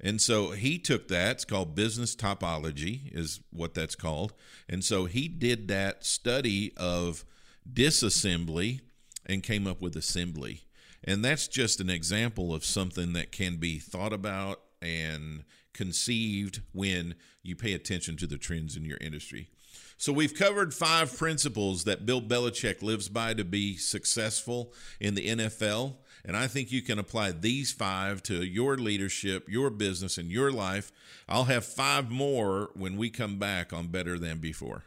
And 0.00 0.18
so 0.18 0.52
he 0.52 0.78
took 0.78 1.08
that. 1.08 1.32
It's 1.32 1.44
called 1.44 1.74
business 1.74 2.16
topology, 2.16 3.14
is 3.14 3.40
what 3.50 3.74
that's 3.74 3.94
called. 3.94 4.32
And 4.66 4.82
so 4.82 5.04
he 5.04 5.28
did 5.28 5.68
that 5.68 6.06
study 6.06 6.72
of 6.78 7.26
disassembly 7.70 8.80
and 9.26 9.42
came 9.42 9.66
up 9.66 9.80
with 9.80 9.96
assembly. 9.96 10.62
And 11.02 11.24
that's 11.24 11.48
just 11.48 11.80
an 11.80 11.90
example 11.90 12.54
of 12.54 12.64
something 12.64 13.12
that 13.12 13.32
can 13.32 13.56
be 13.56 13.78
thought 13.78 14.12
about 14.12 14.60
and 14.80 15.44
conceived 15.72 16.62
when 16.72 17.14
you 17.42 17.56
pay 17.56 17.74
attention 17.74 18.16
to 18.16 18.26
the 18.26 18.38
trends 18.38 18.76
in 18.76 18.84
your 18.84 18.98
industry. 19.00 19.48
So 19.96 20.12
we've 20.12 20.34
covered 20.34 20.74
five 20.74 21.16
principles 21.16 21.84
that 21.84 22.06
Bill 22.06 22.20
Belichick 22.20 22.82
lives 22.82 23.08
by 23.08 23.34
to 23.34 23.44
be 23.44 23.76
successful 23.76 24.72
in 25.00 25.14
the 25.14 25.28
NFL. 25.28 25.96
And 26.24 26.36
I 26.36 26.46
think 26.46 26.72
you 26.72 26.82
can 26.82 26.98
apply 26.98 27.32
these 27.32 27.70
five 27.72 28.22
to 28.24 28.42
your 28.42 28.76
leadership, 28.76 29.46
your 29.48 29.70
business, 29.70 30.16
and 30.16 30.30
your 30.30 30.50
life. 30.50 30.90
I'll 31.28 31.44
have 31.44 31.64
five 31.64 32.10
more 32.10 32.70
when 32.74 32.96
we 32.96 33.10
come 33.10 33.38
back 33.38 33.72
on 33.72 33.88
Better 33.88 34.18
Than 34.18 34.38
Before. 34.38 34.84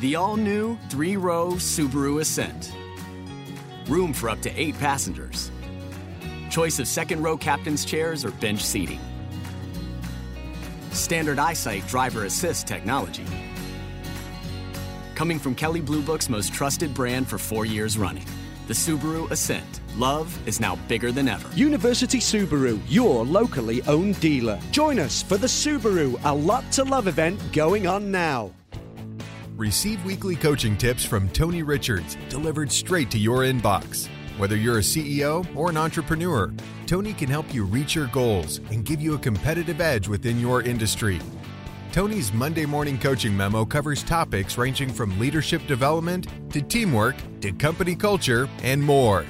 The 0.00 0.16
all 0.16 0.38
new 0.38 0.78
three 0.88 1.18
row 1.18 1.50
Subaru 1.56 2.22
Ascent. 2.22 2.72
Room 3.86 4.14
for 4.14 4.30
up 4.30 4.40
to 4.40 4.50
eight 4.58 4.78
passengers. 4.78 5.50
Choice 6.50 6.78
of 6.78 6.88
second 6.88 7.22
row 7.22 7.36
captain's 7.36 7.84
chairs 7.84 8.24
or 8.24 8.30
bench 8.30 8.64
seating. 8.64 8.98
Standard 10.90 11.38
eyesight 11.38 11.86
driver 11.86 12.24
assist 12.24 12.66
technology. 12.66 13.26
Coming 15.14 15.38
from 15.38 15.54
Kelley 15.54 15.82
Blue 15.82 16.00
Book's 16.00 16.30
most 16.30 16.54
trusted 16.54 16.94
brand 16.94 17.28
for 17.28 17.36
four 17.36 17.66
years 17.66 17.98
running, 17.98 18.24
the 18.68 18.74
Subaru 18.74 19.30
Ascent. 19.30 19.82
Love 19.96 20.34
is 20.48 20.60
now 20.60 20.76
bigger 20.88 21.12
than 21.12 21.28
ever. 21.28 21.54
University 21.54 22.20
Subaru, 22.20 22.80
your 22.88 23.26
locally 23.26 23.82
owned 23.82 24.18
dealer. 24.18 24.58
Join 24.70 24.98
us 24.98 25.22
for 25.22 25.36
the 25.36 25.46
Subaru 25.46 26.18
A 26.24 26.34
Lot 26.34 26.72
to 26.72 26.84
Love 26.84 27.06
event 27.06 27.38
going 27.52 27.86
on 27.86 28.10
now. 28.10 28.50
Receive 29.60 30.02
weekly 30.06 30.36
coaching 30.36 30.74
tips 30.74 31.04
from 31.04 31.28
Tony 31.28 31.62
Richards 31.62 32.16
delivered 32.30 32.72
straight 32.72 33.10
to 33.10 33.18
your 33.18 33.40
inbox. 33.40 34.08
Whether 34.38 34.56
you're 34.56 34.78
a 34.78 34.80
CEO 34.80 35.46
or 35.54 35.68
an 35.68 35.76
entrepreneur, 35.76 36.50
Tony 36.86 37.12
can 37.12 37.28
help 37.28 37.52
you 37.52 37.64
reach 37.64 37.94
your 37.94 38.06
goals 38.06 38.62
and 38.70 38.86
give 38.86 39.02
you 39.02 39.12
a 39.12 39.18
competitive 39.18 39.82
edge 39.82 40.08
within 40.08 40.40
your 40.40 40.62
industry. 40.62 41.20
Tony's 41.92 42.32
Monday 42.32 42.64
morning 42.64 42.98
coaching 42.98 43.36
memo 43.36 43.66
covers 43.66 44.02
topics 44.02 44.56
ranging 44.56 44.88
from 44.88 45.18
leadership 45.18 45.60
development 45.66 46.28
to 46.54 46.62
teamwork 46.62 47.16
to 47.42 47.52
company 47.52 47.94
culture 47.94 48.48
and 48.62 48.82
more. 48.82 49.26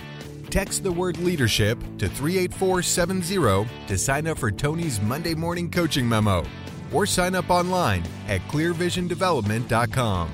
Text 0.48 0.84
the 0.84 0.92
word 0.92 1.18
leadership 1.18 1.76
to 1.98 2.08
38470 2.08 3.68
to 3.88 3.98
sign 3.98 4.28
up 4.28 4.38
for 4.38 4.52
Tony's 4.52 5.00
Monday 5.00 5.34
morning 5.34 5.68
coaching 5.68 6.08
memo 6.08 6.46
or 6.92 7.06
sign 7.06 7.34
up 7.34 7.50
online 7.50 8.02
at 8.28 8.40
clearvisiondevelopment.com. 8.48 10.30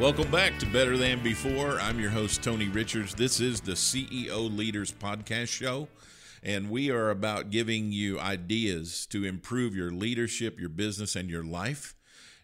Welcome 0.00 0.30
back 0.30 0.58
to 0.60 0.66
Better 0.66 0.96
Than 0.96 1.22
Before. 1.22 1.78
I'm 1.78 2.00
your 2.00 2.08
host, 2.08 2.42
Tony 2.42 2.68
Richards. 2.68 3.14
This 3.14 3.38
is 3.38 3.60
the 3.60 3.72
CEO 3.72 4.56
Leaders 4.56 4.90
Podcast 4.90 5.48
Show, 5.48 5.88
and 6.42 6.70
we 6.70 6.90
are 6.90 7.10
about 7.10 7.50
giving 7.50 7.92
you 7.92 8.18
ideas 8.18 9.04
to 9.10 9.26
improve 9.26 9.76
your 9.76 9.90
leadership, 9.90 10.58
your 10.58 10.70
business, 10.70 11.16
and 11.16 11.28
your 11.28 11.44
life. 11.44 11.94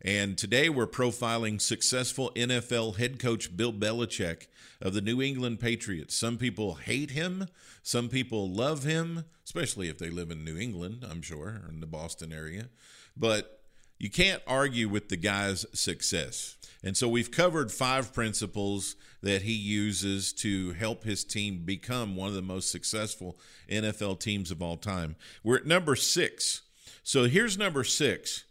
And 0.02 0.37
today 0.37 0.68
we're 0.68 0.87
profiling 0.87 1.61
successful 1.61 2.30
NFL 2.37 2.96
head 2.96 3.18
coach 3.18 3.56
Bill 3.56 3.72
Belichick 3.72 4.46
of 4.80 4.94
the 4.94 5.00
New 5.00 5.22
England 5.22 5.61
Patriots. 5.61 6.14
Some 6.14 6.37
people 6.37 6.74
hate 6.74 7.11
him, 7.12 7.48
some 7.82 8.09
people 8.09 8.50
love 8.50 8.85
him, 8.85 9.24
especially 9.44 9.88
if 9.88 9.98
they 9.98 10.11
live 10.11 10.30
in 10.30 10.44
New 10.44 10.59
England, 10.59 11.04
I'm 11.09 11.22
sure, 11.22 11.62
or 11.64 11.70
in 11.70 11.80
the 11.80 11.87
Boston 11.87 12.32
area. 12.32 12.68
But 13.16 13.61
you 13.98 14.11
can't 14.11 14.42
argue 14.46 14.88
with 14.88 15.09
the 15.09 15.16
guy's 15.16 15.64
success. 15.72 16.56
And 16.82 16.96
so 16.96 17.09
we've 17.09 17.30
covered 17.30 17.72
five 17.72 18.12
principles 18.12 18.96
that 19.22 19.42
he 19.42 19.54
uses 19.54 20.32
to 20.35 20.72
help 20.72 21.04
his 21.04 21.24
team 21.24 21.62
become 21.64 22.14
one 22.14 22.28
of 22.28 22.35
the 22.35 22.42
most 22.42 22.70
successful 22.70 23.38
NFL 23.70 24.20
teams 24.20 24.50
of 24.50 24.61
all 24.61 24.76
time. 24.76 25.16
We're 25.42 25.56
at 25.56 25.66
number 25.66 25.96
six. 25.96 26.62
So 27.02 27.24
here's 27.24 27.56
number 27.56 27.82
six 27.82 28.44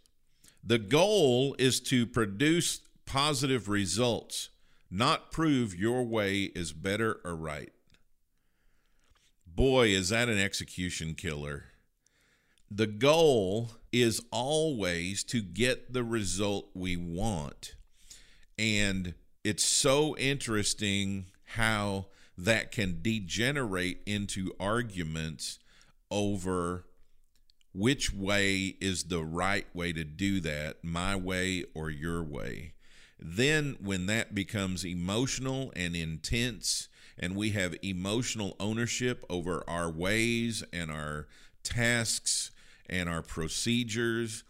the 0.65 0.80
goal 0.80 1.56
is 1.60 1.80
to 1.80 2.08
produce 2.08 2.82
positive 3.06 3.69
results, 3.69 4.49
not 4.89 5.32
prove 5.32 5.75
your 5.75 6.04
way 6.04 6.43
is 6.56 6.73
better 6.73 7.19
or 7.23 7.36
right. 7.36 7.71
Boy, 9.45 9.89
is 9.89 10.10
that 10.10 10.28
an 10.28 10.39
execution 10.39 11.13
killer. 11.13 11.65
The 12.71 12.88
goal 12.88 13.71
is 13.91 14.21
always 14.32 15.23
to 15.25 15.41
get 15.41 15.93
the 15.93 16.04
result 16.04 16.71
we 16.73 16.97
want. 16.97 17.75
And 18.58 19.13
it's 19.43 19.63
so 19.63 20.17
interesting 20.17 21.28
how 21.43 22.08
that 22.38 22.71
can 22.71 23.01
degenerate 23.01 24.01
into 24.08 24.51
arguments 24.60 25.60
over 26.10 26.86
which 27.76 28.14
way 28.14 28.76
is 28.80 29.04
the 29.04 29.24
right 29.24 29.68
way 29.74 29.92
to 29.92 30.04
do 30.04 30.40
that, 30.40 30.78
my 30.84 31.16
way 31.16 31.66
or 31.74 31.90
your 31.90 32.24
way. 32.24 32.74
Then, 33.20 33.76
when 33.82 34.06
that 34.06 34.34
becomes 34.34 34.86
emotional 34.86 35.74
and 35.76 35.96
intense, 35.96 36.88
and 37.18 37.36
we 37.36 37.52
have 37.52 37.76
emotional 37.82 38.56
ownership 38.60 39.26
over 39.30 39.64
our 39.68 39.90
ways 39.90 40.64
and 40.72 40.92
our 40.92 41.28
tasks 41.64 42.52
and 42.90 43.10
our 43.10 43.22
procedures, 43.22 44.44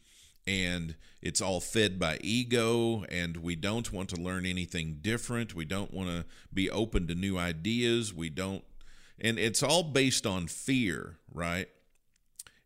and 0.45 0.95
it's 1.21 1.41
all 1.41 1.59
fed 1.59 1.99
by 1.99 2.19
ego 2.21 3.03
and 3.09 3.37
we 3.37 3.55
don't 3.55 3.91
want 3.91 4.09
to 4.09 4.15
learn 4.15 4.45
anything 4.45 4.99
different 5.01 5.55
we 5.55 5.65
don't 5.65 5.91
want 5.91 6.07
to 6.07 6.23
be 6.53 6.69
open 6.69 7.07
to 7.07 7.15
new 7.15 7.35
ideas 7.35 8.13
we 8.13 8.29
don't 8.29 8.63
and 9.19 9.39
it's 9.39 9.63
all 9.63 9.81
based 9.81 10.27
on 10.27 10.45
fear 10.45 11.17
right 11.33 11.67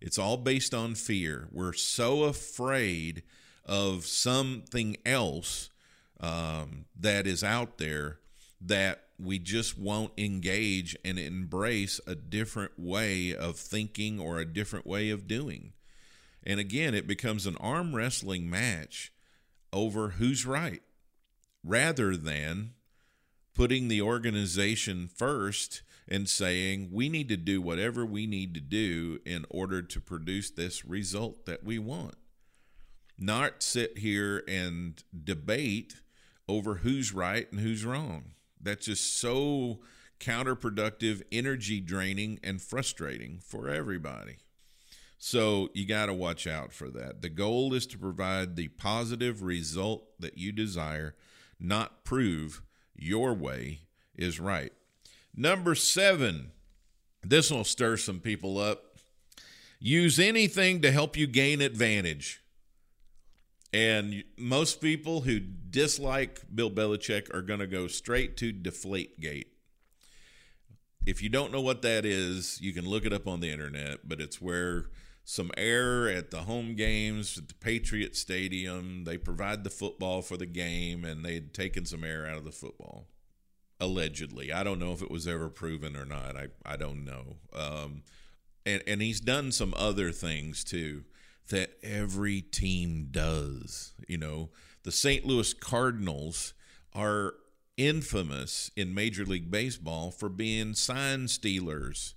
it's 0.01 0.17
all 0.17 0.37
based 0.37 0.73
on 0.73 0.95
fear. 0.95 1.47
We're 1.51 1.73
so 1.73 2.23
afraid 2.23 3.23
of 3.65 4.05
something 4.05 4.97
else 5.05 5.69
um, 6.19 6.85
that 6.99 7.27
is 7.27 7.43
out 7.43 7.77
there 7.77 8.19
that 8.61 9.03
we 9.19 9.39
just 9.39 9.77
won't 9.77 10.13
engage 10.17 10.95
and 11.03 11.19
embrace 11.19 11.99
a 12.07 12.15
different 12.15 12.71
way 12.77 13.35
of 13.35 13.57
thinking 13.57 14.19
or 14.19 14.39
a 14.39 14.45
different 14.45 14.87
way 14.87 15.09
of 15.09 15.27
doing. 15.27 15.73
And 16.43 16.59
again, 16.59 16.93
it 16.93 17.07
becomes 17.07 17.45
an 17.45 17.57
arm 17.57 17.95
wrestling 17.95 18.49
match 18.49 19.11
over 19.71 20.09
who's 20.11 20.45
right 20.45 20.81
rather 21.63 22.15
than 22.15 22.71
putting 23.53 23.87
the 23.87 24.01
organization 24.01 25.09
first 25.13 25.81
and 26.09 26.27
saying 26.27 26.89
we 26.91 27.07
need 27.07 27.29
to 27.29 27.37
do 27.37 27.61
whatever 27.61 28.05
we 28.05 28.25
need 28.25 28.53
to 28.55 28.59
do 28.59 29.19
in 29.25 29.45
order 29.49 29.81
to 29.81 30.01
produce 30.01 30.49
this 30.49 30.83
result 30.83 31.45
that 31.45 31.63
we 31.63 31.77
want. 31.77 32.15
Not 33.17 33.61
sit 33.61 33.99
here 33.99 34.43
and 34.47 35.01
debate 35.23 35.95
over 36.47 36.75
who's 36.75 37.13
right 37.13 37.49
and 37.51 37.61
who's 37.61 37.85
wrong. 37.85 38.31
That's 38.59 38.87
just 38.87 39.19
so 39.19 39.81
counterproductive, 40.19 41.21
energy 41.31 41.79
draining, 41.79 42.39
and 42.43 42.61
frustrating 42.61 43.39
for 43.45 43.69
everybody. 43.69 44.37
So 45.17 45.69
you 45.73 45.85
got 45.85 46.07
to 46.07 46.13
watch 46.13 46.47
out 46.47 46.73
for 46.73 46.89
that. 46.91 47.21
The 47.21 47.29
goal 47.29 47.73
is 47.73 47.85
to 47.87 47.97
provide 47.97 48.55
the 48.55 48.69
positive 48.69 49.43
result 49.43 50.05
that 50.19 50.37
you 50.37 50.51
desire, 50.51 51.15
not 51.59 52.03
prove 52.03 52.63
your 52.95 53.33
way 53.33 53.81
is 54.15 54.39
right. 54.39 54.71
Number 55.35 55.75
seven, 55.75 56.51
this 57.23 57.51
will 57.51 57.63
stir 57.63 57.97
some 57.97 58.19
people 58.19 58.57
up. 58.57 58.97
Use 59.79 60.19
anything 60.19 60.81
to 60.81 60.91
help 60.91 61.15
you 61.15 61.27
gain 61.27 61.61
advantage. 61.61 62.41
And 63.71 64.23
most 64.37 64.81
people 64.81 65.21
who 65.21 65.39
dislike 65.39 66.41
Bill 66.53 66.71
Belichick 66.71 67.33
are 67.33 67.41
going 67.41 67.59
to 67.59 67.67
go 67.67 67.87
straight 67.87 68.35
to 68.37 68.51
deflate 68.51 69.19
gate. 69.19 69.53
If 71.05 71.23
you 71.23 71.29
don't 71.29 71.51
know 71.51 71.61
what 71.61 71.81
that 71.83 72.05
is, 72.05 72.59
you 72.61 72.73
can 72.73 72.87
look 72.87 73.05
it 73.05 73.13
up 73.13 73.27
on 73.27 73.39
the 73.39 73.51
internet, 73.51 74.07
but 74.07 74.19
it's 74.19 74.41
where 74.41 74.87
some 75.23 75.51
air 75.55 76.09
at 76.09 76.31
the 76.31 76.41
home 76.41 76.75
games 76.75 77.37
at 77.37 77.47
the 77.47 77.53
Patriot 77.53 78.15
Stadium. 78.15 79.03
They 79.05 79.17
provide 79.17 79.63
the 79.63 79.69
football 79.69 80.21
for 80.21 80.37
the 80.37 80.45
game, 80.45 81.05
and 81.05 81.23
they'd 81.23 81.53
taken 81.53 81.85
some 81.85 82.03
air 82.03 82.25
out 82.25 82.37
of 82.37 82.45
the 82.45 82.51
football. 82.51 83.07
Allegedly, 83.79 84.51
I 84.51 84.63
don't 84.63 84.79
know 84.79 84.91
if 84.91 85.01
it 85.01 85.11
was 85.11 85.27
ever 85.27 85.49
proven 85.49 85.95
or 85.95 86.05
not. 86.05 86.35
I 86.35 86.47
I 86.65 86.75
don't 86.75 87.05
know. 87.05 87.37
Um, 87.53 88.03
and 88.65 88.83
and 88.85 89.01
he's 89.01 89.19
done 89.21 89.51
some 89.51 89.73
other 89.77 90.11
things 90.11 90.63
too 90.63 91.05
that 91.49 91.71
every 91.81 92.41
team 92.41 93.07
does. 93.11 93.93
You 94.07 94.17
know, 94.17 94.49
the 94.83 94.91
St. 94.91 95.25
Louis 95.25 95.53
Cardinals 95.53 96.53
are 96.93 97.35
infamous 97.77 98.69
in 98.75 98.93
Major 98.93 99.25
League 99.25 99.49
Baseball 99.49 100.11
for 100.11 100.27
being 100.29 100.73
sign 100.73 101.27
stealers 101.27 102.15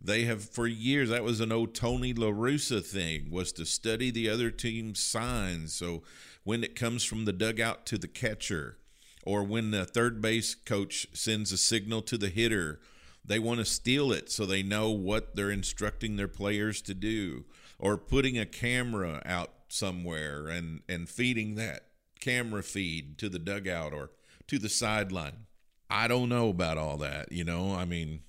they 0.00 0.24
have 0.24 0.44
for 0.44 0.66
years 0.66 1.08
that 1.10 1.24
was 1.24 1.40
an 1.40 1.52
old 1.52 1.74
Tony 1.74 2.12
La 2.12 2.28
Russa 2.28 2.84
thing 2.84 3.30
was 3.30 3.52
to 3.52 3.64
study 3.64 4.10
the 4.10 4.28
other 4.28 4.50
team's 4.50 5.00
signs. 5.00 5.74
So 5.74 6.02
when 6.44 6.62
it 6.62 6.76
comes 6.76 7.04
from 7.04 7.24
the 7.24 7.32
dugout 7.32 7.84
to 7.86 7.98
the 7.98 8.08
catcher, 8.08 8.78
Or 9.24 9.42
when 9.42 9.70
the 9.70 9.84
third 9.84 10.20
base 10.20 10.54
coach 10.54 11.06
sends 11.12 11.52
a 11.52 11.58
signal 11.58 12.02
to 12.02 12.16
the 12.16 12.28
hitter, 12.28 12.80
they 13.24 13.38
want 13.38 13.58
to 13.58 13.64
steal 13.64 14.12
it 14.12 14.30
so 14.30 14.46
they 14.46 14.62
know 14.62 14.90
what 14.90 15.36
they're 15.36 15.50
instructing 15.50 16.16
their 16.16 16.28
players 16.28 16.80
to 16.82 16.94
do. 16.94 17.44
Or 17.78 17.96
putting 17.96 18.38
a 18.38 18.46
camera 18.46 19.22
out 19.24 19.50
somewhere 19.68 20.48
and, 20.48 20.80
and 20.88 21.08
feeding 21.08 21.54
that 21.56 21.88
camera 22.20 22.62
feed 22.62 23.18
to 23.18 23.28
the 23.28 23.38
dugout 23.38 23.92
or 23.92 24.10
to 24.48 24.58
the 24.58 24.68
sideline. 24.68 25.46
I 25.90 26.08
don't 26.08 26.28
know 26.28 26.48
about 26.48 26.78
all 26.78 26.96
that, 26.98 27.32
you 27.32 27.44
know. 27.44 27.74
I 27.74 27.84
mean, 27.84 28.20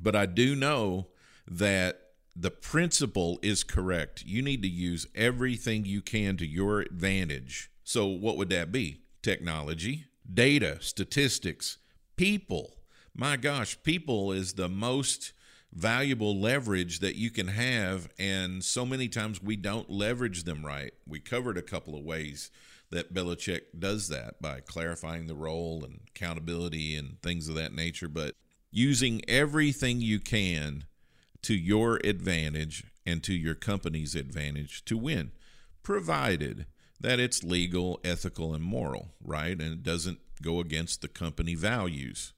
but 0.00 0.14
I 0.14 0.26
do 0.26 0.54
know 0.54 1.08
that 1.48 2.00
the 2.36 2.50
principle 2.50 3.38
is 3.42 3.64
correct. 3.64 4.22
You 4.24 4.42
need 4.42 4.62
to 4.62 4.68
use 4.68 5.06
everything 5.14 5.84
you 5.84 6.00
can 6.00 6.36
to 6.36 6.46
your 6.46 6.80
advantage. 6.80 7.70
So, 7.82 8.06
what 8.06 8.36
would 8.36 8.50
that 8.50 8.70
be? 8.70 9.00
Technology, 9.22 10.06
data, 10.32 10.78
statistics, 10.80 11.78
people. 12.16 12.76
My 13.14 13.36
gosh, 13.36 13.76
people 13.82 14.32
is 14.32 14.54
the 14.54 14.68
most 14.68 15.32
valuable 15.72 16.38
leverage 16.38 17.00
that 17.00 17.16
you 17.16 17.30
can 17.30 17.48
have. 17.48 18.08
And 18.18 18.64
so 18.64 18.84
many 18.84 19.08
times 19.08 19.42
we 19.42 19.56
don't 19.56 19.90
leverage 19.90 20.44
them 20.44 20.64
right. 20.64 20.92
We 21.06 21.20
covered 21.20 21.58
a 21.58 21.62
couple 21.62 21.96
of 21.96 22.04
ways 22.04 22.50
that 22.90 23.14
Belichick 23.14 23.60
does 23.78 24.08
that 24.08 24.40
by 24.42 24.60
clarifying 24.60 25.26
the 25.26 25.34
role 25.34 25.84
and 25.84 26.00
accountability 26.08 26.96
and 26.96 27.20
things 27.22 27.48
of 27.48 27.54
that 27.54 27.72
nature. 27.72 28.08
But 28.08 28.34
using 28.70 29.22
everything 29.28 30.00
you 30.00 30.18
can 30.18 30.84
to 31.42 31.54
your 31.54 32.00
advantage 32.04 32.84
and 33.06 33.22
to 33.24 33.34
your 33.34 33.54
company's 33.54 34.14
advantage 34.14 34.84
to 34.86 34.96
win, 34.96 35.30
provided 35.82 36.66
that 37.00 37.18
it's 37.18 37.42
legal, 37.42 38.00
ethical, 38.04 38.54
and 38.54 38.62
moral, 38.62 39.14
right? 39.24 39.58
And 39.58 39.72
it 39.72 39.82
doesn't 39.82 40.18
go 40.42 40.60
against 40.60 41.00
the 41.02 41.08
company 41.08 41.54
values. 41.54 42.32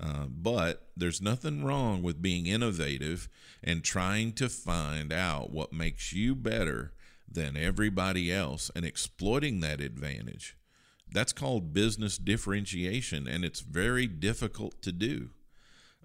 Uh, 0.00 0.26
but 0.28 0.88
there's 0.96 1.20
nothing 1.20 1.64
wrong 1.64 2.02
with 2.02 2.22
being 2.22 2.46
innovative 2.46 3.28
and 3.62 3.82
trying 3.82 4.32
to 4.32 4.48
find 4.48 5.12
out 5.12 5.50
what 5.50 5.72
makes 5.72 6.12
you 6.12 6.34
better 6.34 6.92
than 7.30 7.56
everybody 7.56 8.32
else 8.32 8.70
and 8.74 8.84
exploiting 8.84 9.60
that 9.60 9.80
advantage. 9.80 10.56
That's 11.10 11.32
called 11.32 11.72
business 11.72 12.16
differentiation, 12.16 13.26
and 13.26 13.44
it's 13.44 13.60
very 13.60 14.06
difficult 14.06 14.80
to 14.82 14.92
do. 14.92 15.30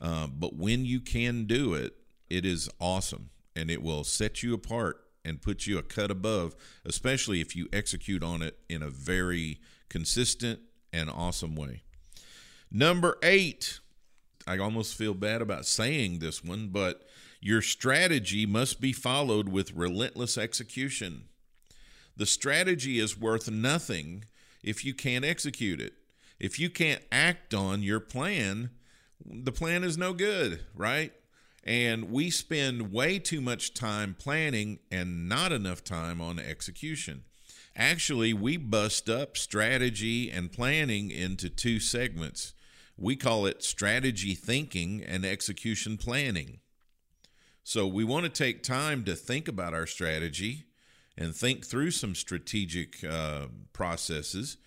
Uh, 0.01 0.27
but 0.27 0.55
when 0.55 0.85
you 0.85 0.99
can 0.99 1.45
do 1.45 1.73
it, 1.73 1.93
it 2.29 2.45
is 2.45 2.69
awesome 2.79 3.29
and 3.55 3.69
it 3.69 3.83
will 3.83 4.03
set 4.03 4.41
you 4.41 4.53
apart 4.53 5.02
and 5.25 5.41
put 5.41 5.65
you 5.65 5.77
a 5.77 5.83
cut 5.83 6.11
above, 6.11 6.55
especially 6.85 7.41
if 7.41 7.55
you 7.55 7.67
execute 7.71 8.23
on 8.23 8.41
it 8.41 8.57
in 8.69 8.81
a 8.81 8.89
very 8.89 9.59
consistent 9.89 10.59
and 10.91 11.09
awesome 11.09 11.55
way. 11.55 11.83
Number 12.71 13.17
eight, 13.23 13.79
I 14.47 14.57
almost 14.57 14.95
feel 14.95 15.13
bad 15.13 15.41
about 15.41 15.65
saying 15.65 16.19
this 16.19 16.43
one, 16.43 16.69
but 16.69 17.03
your 17.39 17.61
strategy 17.61 18.45
must 18.45 18.81
be 18.81 18.93
followed 18.93 19.49
with 19.49 19.73
relentless 19.73 20.37
execution. 20.37 21.25
The 22.15 22.25
strategy 22.25 22.99
is 22.99 23.19
worth 23.19 23.49
nothing 23.49 24.25
if 24.63 24.85
you 24.85 24.93
can't 24.93 25.25
execute 25.25 25.81
it. 25.81 25.93
If 26.39 26.59
you 26.59 26.69
can't 26.69 27.01
act 27.11 27.53
on 27.53 27.83
your 27.83 27.99
plan, 27.99 28.71
the 29.25 29.51
plan 29.51 29.83
is 29.83 29.97
no 29.97 30.13
good, 30.13 30.61
right? 30.75 31.13
And 31.63 32.11
we 32.11 32.29
spend 32.29 32.91
way 32.91 33.19
too 33.19 33.39
much 33.39 33.73
time 33.73 34.15
planning 34.19 34.79
and 34.91 35.29
not 35.29 35.51
enough 35.51 35.83
time 35.83 36.19
on 36.19 36.37
execution. 36.39 37.23
Actually, 37.75 38.33
we 38.33 38.57
bust 38.57 39.09
up 39.09 39.37
strategy 39.37 40.29
and 40.29 40.51
planning 40.51 41.09
into 41.09 41.49
two 41.49 41.79
segments. 41.79 42.53
We 42.97 43.15
call 43.15 43.45
it 43.45 43.63
strategy 43.63 44.35
thinking 44.35 45.03
and 45.03 45.25
execution 45.25 45.97
planning. 45.97 46.59
So 47.63 47.87
we 47.87 48.03
want 48.03 48.25
to 48.25 48.29
take 48.29 48.61
time 48.61 49.03
to 49.05 49.15
think 49.15 49.47
about 49.47 49.73
our 49.73 49.87
strategy 49.87 50.65
and 51.17 51.33
think 51.33 51.65
through 51.65 51.91
some 51.91 52.13
strategic 52.13 53.03
uh, 53.03 53.47
processes, 53.71 54.57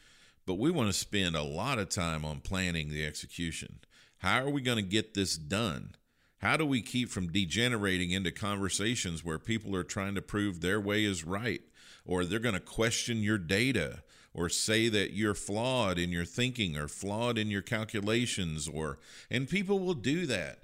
but 0.47 0.55
we 0.55 0.71
want 0.71 0.89
to 0.89 0.93
spend 0.93 1.37
a 1.37 1.43
lot 1.43 1.79
of 1.79 1.91
time 1.91 2.25
on 2.25 2.41
planning 2.41 2.89
the 2.89 3.05
execution. 3.05 3.81
How 4.19 4.43
are 4.45 4.51
we 4.51 4.63
going 4.63 4.79
to 4.79 4.83
get 4.83 5.15
this 5.15 5.37
done? 5.37 5.95
How 6.39 6.57
do 6.57 6.67
we 6.67 6.83
keep 6.83 7.09
from 7.09 7.33
degenerating 7.33 8.11
into 8.11 8.31
conversations 8.31 9.25
where 9.25 9.39
people 9.39 9.75
are 9.75 9.85
trying 9.85 10.15
to 10.17 10.23
prove 10.23 10.61
their 10.61 10.81
way 10.81 11.05
is 11.05 11.25
right 11.25 11.63
or 12.05 12.25
they're 12.25 12.39
going 12.39 12.55
to 12.55 12.61
question 12.61 13.23
your 13.23 13.39
data 13.39 14.03
or 14.35 14.51
say 14.51 14.89
that 14.91 15.13
you're 15.13 15.35
flawed 15.35 15.99
in 15.99 16.13
your 16.13 16.27
thinking 16.27 16.77
or 16.77 16.89
flawed 16.89 17.39
in 17.39 17.49
your 17.51 17.63
calculations 17.63 18.69
or 18.69 18.99
and 19.31 19.49
people 19.49 19.79
will 19.79 19.95
do 19.95 20.27
that. 20.27 20.59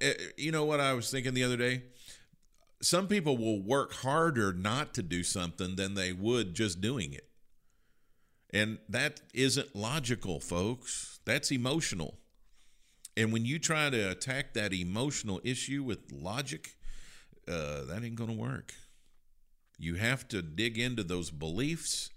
Eh, 0.00 0.14
you 0.38 0.50
know 0.50 0.64
what 0.64 0.80
I 0.80 0.94
was 0.94 1.10
thinking 1.10 1.34
the 1.34 1.44
other 1.44 1.58
day? 1.58 1.82
Some 2.82 3.08
people 3.08 3.36
will 3.36 3.60
work 3.60 3.92
harder 3.92 4.54
not 4.54 4.94
to 4.94 5.02
do 5.02 5.22
something 5.22 5.76
than 5.76 5.94
they 5.94 6.14
would 6.14 6.54
just 6.54 6.80
doing 6.80 7.12
it. 7.12 7.28
And 8.52 8.78
that 8.88 9.20
isn't 9.34 9.76
logical, 9.76 10.40
folks. 10.40 11.20
That's 11.26 11.52
emotional. 11.52 12.19
And 13.16 13.32
when 13.32 13.44
you 13.44 13.58
try 13.58 13.90
to 13.90 14.10
attack 14.10 14.54
that 14.54 14.72
emotional 14.72 15.40
issue 15.44 15.82
with 15.82 16.12
logic, 16.12 16.76
uh, 17.48 17.84
that 17.84 18.02
ain't 18.04 18.16
going 18.16 18.30
to 18.30 18.36
work. 18.36 18.74
You 19.78 19.96
have 19.96 20.28
to 20.28 20.42
dig 20.42 20.78
into 20.78 21.02
those 21.02 21.30
beliefs 21.30 22.10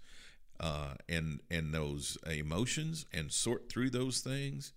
uh, 0.60 0.94
and 1.08 1.40
and 1.50 1.74
those 1.74 2.16
emotions 2.30 3.06
and 3.12 3.32
sort 3.32 3.68
through 3.68 3.90
those 3.90 4.20
things 4.20 4.72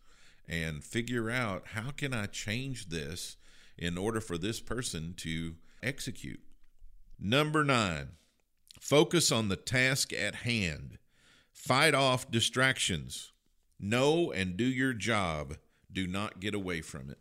and 0.47 0.83
figure 0.83 1.29
out 1.29 1.67
how 1.73 1.91
can 1.91 2.13
I 2.13 2.25
change 2.25 2.89
this 2.89 3.35
in 3.77 3.97
order 3.97 4.21
for 4.21 4.37
this 4.37 4.59
person 4.59 5.13
to 5.17 5.55
execute. 5.83 6.39
Number 7.19 7.63
nine, 7.63 8.09
focus 8.79 9.31
on 9.31 9.49
the 9.49 9.55
task 9.55 10.13
at 10.13 10.35
hand. 10.35 10.97
Fight 11.51 11.93
off 11.93 12.31
distractions. 12.31 13.33
Know 13.79 14.31
and 14.31 14.57
do 14.57 14.63
your 14.63 14.93
job 14.93 15.57
do 15.91 16.07
not 16.07 16.39
get 16.39 16.53
away 16.53 16.81
from 16.81 17.09
it. 17.09 17.19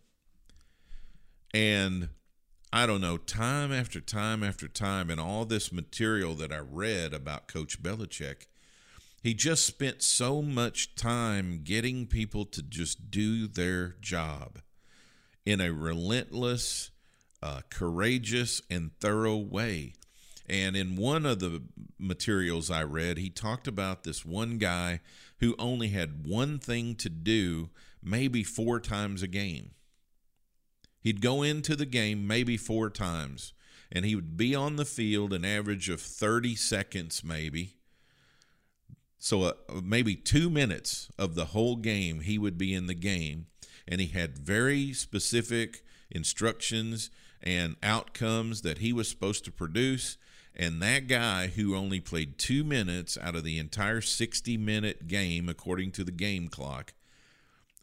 And 1.54 2.10
I 2.72 2.86
don't 2.86 3.00
know, 3.00 3.16
time 3.16 3.72
after 3.72 4.00
time 4.00 4.42
after 4.42 4.68
time, 4.68 5.10
in 5.10 5.18
all 5.18 5.44
this 5.44 5.72
material 5.72 6.34
that 6.34 6.52
I 6.52 6.58
read 6.58 7.14
about 7.14 7.48
Coach 7.48 7.82
Belichick, 7.82 8.46
he 9.22 9.34
just 9.34 9.64
spent 9.64 10.02
so 10.02 10.42
much 10.42 10.94
time 10.94 11.62
getting 11.64 12.06
people 12.06 12.44
to 12.44 12.62
just 12.62 13.10
do 13.10 13.46
their 13.46 13.96
job 14.00 14.58
in 15.44 15.60
a 15.60 15.72
relentless, 15.72 16.90
uh, 17.42 17.62
courageous, 17.70 18.60
and 18.68 18.90
thorough 19.00 19.36
way. 19.36 19.94
And 20.48 20.76
in 20.76 20.96
one 20.96 21.24
of 21.26 21.40
the 21.40 21.62
materials 21.98 22.70
I 22.70 22.84
read, 22.84 23.18
he 23.18 23.30
talked 23.30 23.66
about 23.66 24.04
this 24.04 24.24
one 24.24 24.58
guy 24.58 25.00
who 25.38 25.54
only 25.58 25.88
had 25.88 26.26
one 26.26 26.58
thing 26.58 26.94
to 26.96 27.08
do 27.08 27.70
maybe 28.06 28.44
four 28.44 28.78
times 28.78 29.22
a 29.22 29.26
game. 29.26 29.72
He'd 31.00 31.20
go 31.20 31.42
into 31.42 31.76
the 31.76 31.86
game 31.86 32.26
maybe 32.26 32.56
four 32.56 32.88
times, 32.88 33.52
and 33.90 34.04
he 34.04 34.14
would 34.14 34.36
be 34.36 34.54
on 34.54 34.76
the 34.76 34.84
field 34.84 35.32
an 35.32 35.44
average 35.44 35.88
of 35.88 36.00
30 36.00 36.54
seconds, 36.54 37.22
maybe. 37.24 37.74
So, 39.18 39.42
uh, 39.42 39.52
maybe 39.82 40.14
two 40.14 40.48
minutes 40.48 41.08
of 41.18 41.34
the 41.34 41.46
whole 41.46 41.76
game, 41.76 42.20
he 42.20 42.38
would 42.38 42.56
be 42.56 42.72
in 42.72 42.86
the 42.86 42.94
game, 42.94 43.46
and 43.88 44.00
he 44.00 44.08
had 44.08 44.38
very 44.38 44.92
specific 44.92 45.84
instructions 46.10 47.10
and 47.42 47.76
outcomes 47.82 48.62
that 48.62 48.78
he 48.78 48.92
was 48.92 49.08
supposed 49.08 49.44
to 49.44 49.52
produce. 49.52 50.16
And 50.54 50.80
that 50.80 51.06
guy 51.06 51.48
who 51.48 51.76
only 51.76 52.00
played 52.00 52.38
two 52.38 52.64
minutes 52.64 53.18
out 53.20 53.36
of 53.36 53.44
the 53.44 53.58
entire 53.58 54.00
60 54.00 54.56
minute 54.56 55.06
game, 55.06 55.48
according 55.48 55.92
to 55.92 56.04
the 56.04 56.12
game 56.12 56.48
clock, 56.48 56.94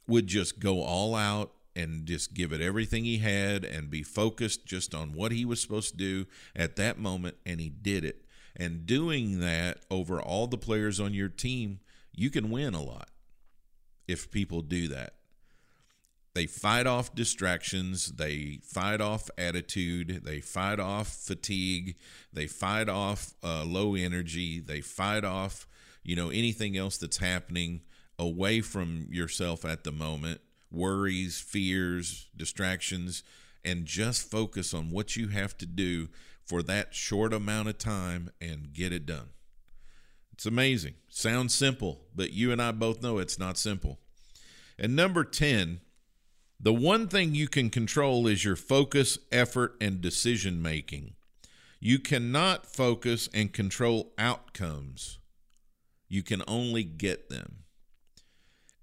would 0.07 0.27
just 0.27 0.59
go 0.59 0.81
all 0.81 1.15
out 1.15 1.51
and 1.75 2.05
just 2.05 2.33
give 2.33 2.51
it 2.51 2.61
everything 2.61 3.03
he 3.03 3.17
had 3.17 3.63
and 3.65 3.89
be 3.89 4.03
focused 4.03 4.65
just 4.65 4.93
on 4.93 5.13
what 5.13 5.31
he 5.31 5.43
was 5.43 5.61
supposed 5.61 5.91
to 5.91 5.97
do 5.97 6.25
at 6.55 6.75
that 6.75 6.99
moment 6.99 7.35
and 7.45 7.59
he 7.59 7.69
did 7.69 8.03
it. 8.03 8.25
And 8.55 8.85
doing 8.85 9.39
that 9.39 9.79
over 9.89 10.21
all 10.21 10.45
the 10.45 10.57
players 10.57 10.99
on 10.99 11.13
your 11.13 11.29
team 11.29 11.79
you 12.15 12.29
can 12.29 12.51
win 12.51 12.73
a 12.73 12.81
lot 12.81 13.09
if 14.07 14.29
people 14.31 14.61
do 14.61 14.87
that. 14.89 15.15
They 16.35 16.45
fight 16.47 16.87
off 16.87 17.13
distractions. 17.13 18.13
They 18.13 18.59
fight 18.63 19.01
off 19.01 19.29
attitude. 19.37 20.21
They 20.23 20.39
fight 20.39 20.79
off 20.79 21.07
fatigue. 21.07 21.95
They 22.31 22.47
fight 22.47 22.89
off 22.89 23.33
uh, 23.43 23.63
low 23.65 23.95
energy. 23.95 24.59
They 24.59 24.81
fight 24.81 25.23
off 25.23 25.67
you 26.03 26.15
know 26.15 26.29
anything 26.29 26.77
else 26.77 26.97
that's 26.97 27.17
happening 27.17 27.81
away 28.19 28.61
from 28.61 29.07
yourself 29.09 29.65
at 29.65 29.83
the 29.83 29.91
moment, 29.91 30.41
worries, 30.71 31.39
fears, 31.39 32.29
distractions, 32.35 33.23
and 33.63 33.85
just 33.85 34.29
focus 34.29 34.73
on 34.73 34.91
what 34.91 35.15
you 35.15 35.29
have 35.29 35.57
to 35.57 35.65
do 35.65 36.09
for 36.45 36.61
that 36.63 36.93
short 36.93 37.33
amount 37.33 37.69
of 37.69 37.77
time 37.77 38.29
and 38.41 38.73
get 38.73 38.91
it 38.91 39.05
done. 39.05 39.29
It's 40.33 40.45
amazing. 40.45 40.95
Sounds 41.09 41.53
simple, 41.53 42.01
but 42.15 42.33
you 42.33 42.51
and 42.51 42.61
I 42.61 42.71
both 42.71 43.01
know 43.01 43.19
it's 43.19 43.39
not 43.39 43.57
simple. 43.57 43.99
And 44.77 44.95
number 44.95 45.23
10, 45.23 45.79
the 46.59 46.73
one 46.73 47.07
thing 47.07 47.35
you 47.35 47.47
can 47.47 47.69
control 47.69 48.27
is 48.27 48.43
your 48.43 48.55
focus, 48.55 49.17
effort, 49.31 49.75
and 49.79 50.01
decision 50.01 50.61
making. 50.61 51.13
You 51.79 51.99
cannot 51.99 52.65
focus 52.65 53.29
and 53.33 53.53
control 53.53 54.13
outcomes. 54.17 55.19
You 56.07 56.23
can 56.23 56.41
only 56.47 56.83
get 56.83 57.29
them. 57.29 57.62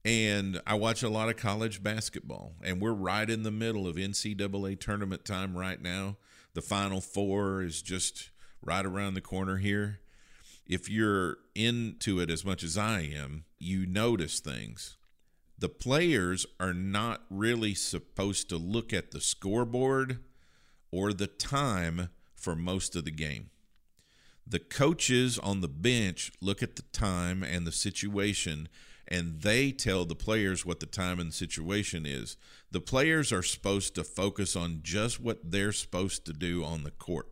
And 0.05 0.63
I 0.67 0.75
watch 0.75 1.03
a 1.03 1.11
lot 1.11 1.29
of 1.29 1.37
college 1.37 1.83
basketball, 1.83 2.55
and 2.63 2.81
we're 2.81 2.93
right 2.93 3.29
in 3.29 3.43
the 3.43 3.51
middle 3.51 3.87
of 3.87 3.97
NCAA 3.97 4.81
tournament 4.81 5.27
time 5.27 5.57
right 5.57 5.81
now. 5.81 6.17
The 6.55 6.63
Final 6.63 7.01
Four 7.03 7.63
is 7.63 7.83
just 7.83 8.31
right 8.63 8.85
around 8.85 9.15
the 9.15 9.21
corner 9.21 9.59
here. 9.59 10.01
If 10.67 10.89
you're 10.89 11.37
into 11.55 12.21
it 12.21 12.31
as 12.31 12.45
much 12.45 12.63
as 12.63 12.79
I 12.79 13.01
am, 13.01 13.45
you 13.59 13.85
notice 13.85 14.41
things. 14.41 14.97
The 15.59 15.69
players 15.69 16.47
are 16.59 16.73
not 16.73 17.23
really 17.29 17.75
supposed 17.75 18.49
to 18.49 18.57
look 18.57 18.95
at 18.95 19.11
the 19.11 19.21
scoreboard 19.21 20.21
or 20.91 21.13
the 21.13 21.27
time 21.27 22.09
for 22.35 22.57
most 22.57 22.97
of 22.97 23.05
the 23.05 23.11
game. 23.11 23.51
The 24.47 24.59
coaches 24.59 25.39
on 25.39 25.61
the 25.61 25.69
bench 25.69 26.33
look 26.41 26.63
at 26.63 26.77
the 26.77 26.83
time 26.93 27.43
and 27.43 27.67
the 27.67 27.73
situation 27.73 28.69
and 29.11 29.41
they 29.43 29.73
tell 29.73 30.05
the 30.05 30.15
players 30.15 30.65
what 30.65 30.81
the 30.81 30.87
time 30.87 31.19
and 31.19 31.35
situation 31.35 32.07
is. 32.07 32.37
The 32.71 32.81
players 32.81 33.33
are 33.33 33.43
supposed 33.43 33.95
to 33.97 34.05
focus 34.05 34.55
on 34.55 34.81
just 34.83 35.21
what 35.21 35.51
they're 35.51 35.73
supposed 35.73 36.25
to 36.27 36.33
do 36.33 36.65
on 36.65 36.85
the 36.85 36.93
court. 36.93 37.29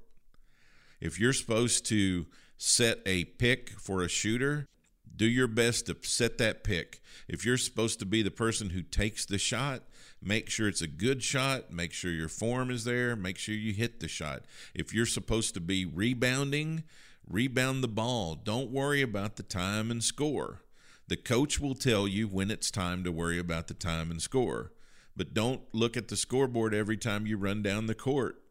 If 1.00 1.20
you're 1.20 1.32
supposed 1.32 1.86
to 1.86 2.26
set 2.56 2.98
a 3.06 3.24
pick 3.24 3.70
for 3.78 4.02
a 4.02 4.08
shooter, 4.08 4.66
do 5.14 5.26
your 5.26 5.46
best 5.46 5.86
to 5.86 5.96
set 6.02 6.38
that 6.38 6.64
pick. 6.64 7.00
If 7.28 7.44
you're 7.44 7.56
supposed 7.56 7.98
to 8.00 8.06
be 8.06 8.22
the 8.22 8.30
person 8.30 8.70
who 8.70 8.82
takes 8.82 9.24
the 9.24 9.38
shot, 9.38 9.82
make 10.20 10.50
sure 10.50 10.66
it's 10.66 10.82
a 10.82 10.88
good 10.88 11.22
shot, 11.22 11.72
make 11.72 11.92
sure 11.92 12.10
your 12.10 12.28
form 12.28 12.70
is 12.70 12.84
there, 12.84 13.14
make 13.14 13.38
sure 13.38 13.54
you 13.54 13.72
hit 13.72 14.00
the 14.00 14.08
shot. 14.08 14.44
If 14.74 14.92
you're 14.92 15.06
supposed 15.06 15.54
to 15.54 15.60
be 15.60 15.84
rebounding, 15.84 16.82
rebound 17.28 17.84
the 17.84 17.88
ball. 17.88 18.34
Don't 18.34 18.70
worry 18.70 19.02
about 19.02 19.36
the 19.36 19.42
time 19.44 19.90
and 19.90 20.02
score. 20.02 20.62
The 21.08 21.16
coach 21.16 21.58
will 21.58 21.74
tell 21.74 22.06
you 22.06 22.28
when 22.28 22.50
it's 22.50 22.70
time 22.70 23.02
to 23.04 23.10
worry 23.10 23.38
about 23.38 23.66
the 23.68 23.74
time 23.74 24.10
and 24.10 24.20
score. 24.20 24.72
But 25.16 25.34
don't 25.34 25.62
look 25.72 25.96
at 25.96 26.08
the 26.08 26.16
scoreboard 26.16 26.74
every 26.74 26.96
time 26.96 27.26
you 27.26 27.38
run 27.38 27.62
down 27.62 27.86
the 27.86 27.94
court. 27.94 28.42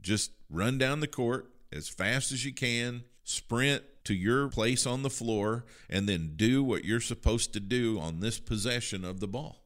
Just 0.00 0.30
run 0.48 0.78
down 0.78 1.00
the 1.00 1.08
court 1.08 1.50
as 1.72 1.88
fast 1.88 2.32
as 2.32 2.44
you 2.44 2.54
can, 2.54 3.02
sprint 3.24 3.82
to 4.04 4.14
your 4.14 4.48
place 4.48 4.86
on 4.86 5.02
the 5.02 5.10
floor, 5.10 5.64
and 5.90 6.08
then 6.08 6.34
do 6.36 6.62
what 6.62 6.84
you're 6.84 7.00
supposed 7.00 7.52
to 7.52 7.60
do 7.60 7.98
on 7.98 8.20
this 8.20 8.38
possession 8.38 9.04
of 9.04 9.20
the 9.20 9.28
ball. 9.28 9.64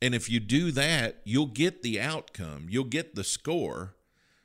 And 0.00 0.14
if 0.16 0.28
you 0.28 0.40
do 0.40 0.72
that, 0.72 1.20
you'll 1.24 1.46
get 1.46 1.82
the 1.82 2.00
outcome, 2.00 2.66
you'll 2.68 2.84
get 2.84 3.14
the 3.14 3.24
score, 3.24 3.94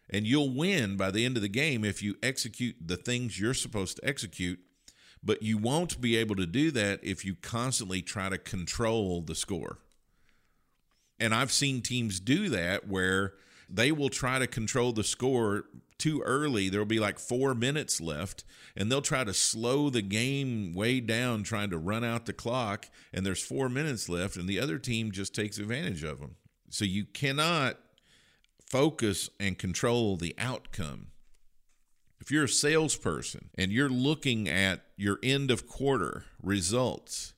and 0.09 0.27
you'll 0.27 0.53
win 0.53 0.95
by 0.95 1.09
the 1.09 1.25
end 1.25 1.35
of 1.35 1.41
the 1.41 1.49
game 1.49 1.83
if 1.83 2.03
you 2.03 2.15
execute 2.21 2.75
the 2.79 2.97
things 2.97 3.39
you're 3.39 3.55
supposed 3.55 3.97
to 3.97 4.07
execute 4.07 4.59
but 5.23 5.41
you 5.41 5.57
won't 5.57 5.99
be 5.99 6.15
able 6.15 6.35
to 6.35 6.45
do 6.45 6.71
that 6.71 6.99
if 7.03 7.25
you 7.25 7.35
constantly 7.35 8.01
try 8.01 8.29
to 8.29 8.37
control 8.37 9.21
the 9.21 9.35
score. 9.35 9.79
And 11.19 11.33
I've 11.33 11.51
seen 11.51 11.81
teams 11.81 12.19
do 12.19 12.49
that 12.49 12.87
where 12.87 13.33
they 13.69 13.91
will 13.91 14.09
try 14.09 14.39
to 14.39 14.47
control 14.47 14.93
the 14.93 15.03
score 15.03 15.65
too 15.97 16.21
early. 16.21 16.69
There'll 16.69 16.85
be 16.85 16.99
like 16.99 17.19
four 17.19 17.55
minutes 17.55 17.99
left, 17.99 18.43
and 18.75 18.91
they'll 18.91 19.01
try 19.01 19.23
to 19.23 19.33
slow 19.33 19.89
the 19.89 20.01
game 20.01 20.73
way 20.73 20.99
down, 20.99 21.43
trying 21.43 21.71
to 21.71 21.77
run 21.77 22.03
out 22.03 22.25
the 22.25 22.33
clock. 22.33 22.87
And 23.11 23.25
there's 23.25 23.43
four 23.43 23.67
minutes 23.67 24.07
left, 24.07 24.35
and 24.35 24.47
the 24.47 24.59
other 24.59 24.77
team 24.77 25.11
just 25.11 25.33
takes 25.33 25.57
advantage 25.57 26.03
of 26.03 26.19
them. 26.19 26.35
So 26.69 26.85
you 26.85 27.05
cannot 27.05 27.77
focus 28.65 29.29
and 29.39 29.57
control 29.57 30.17
the 30.17 30.35
outcome. 30.37 31.07
If 32.19 32.31
you're 32.31 32.45
a 32.45 32.49
salesperson 32.49 33.49
and 33.55 33.71
you're 33.71 33.89
looking 33.89 34.49
at 34.49 34.81
your 34.95 35.19
end 35.21 35.51
of 35.51 35.67
quarter 35.67 36.25
results 36.41 37.33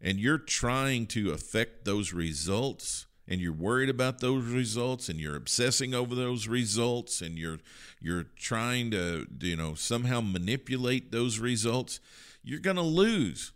and 0.00 0.18
you're 0.18 0.38
trying 0.38 1.06
to 1.08 1.32
affect 1.32 1.84
those 1.84 2.12
results 2.12 3.06
and 3.28 3.40
you're 3.40 3.52
worried 3.52 3.88
about 3.88 4.20
those 4.20 4.44
results 4.44 5.08
and 5.08 5.20
you're 5.20 5.36
obsessing 5.36 5.94
over 5.94 6.14
those 6.14 6.48
results 6.48 7.20
and 7.20 7.38
you're 7.38 7.58
you're 8.00 8.26
trying 8.36 8.90
to 8.90 9.26
you 9.40 9.56
know 9.56 9.74
somehow 9.74 10.20
manipulate 10.20 11.12
those 11.12 11.38
results, 11.38 12.00
you're 12.42 12.60
going 12.60 12.76
to 12.76 12.82
lose 12.82 13.52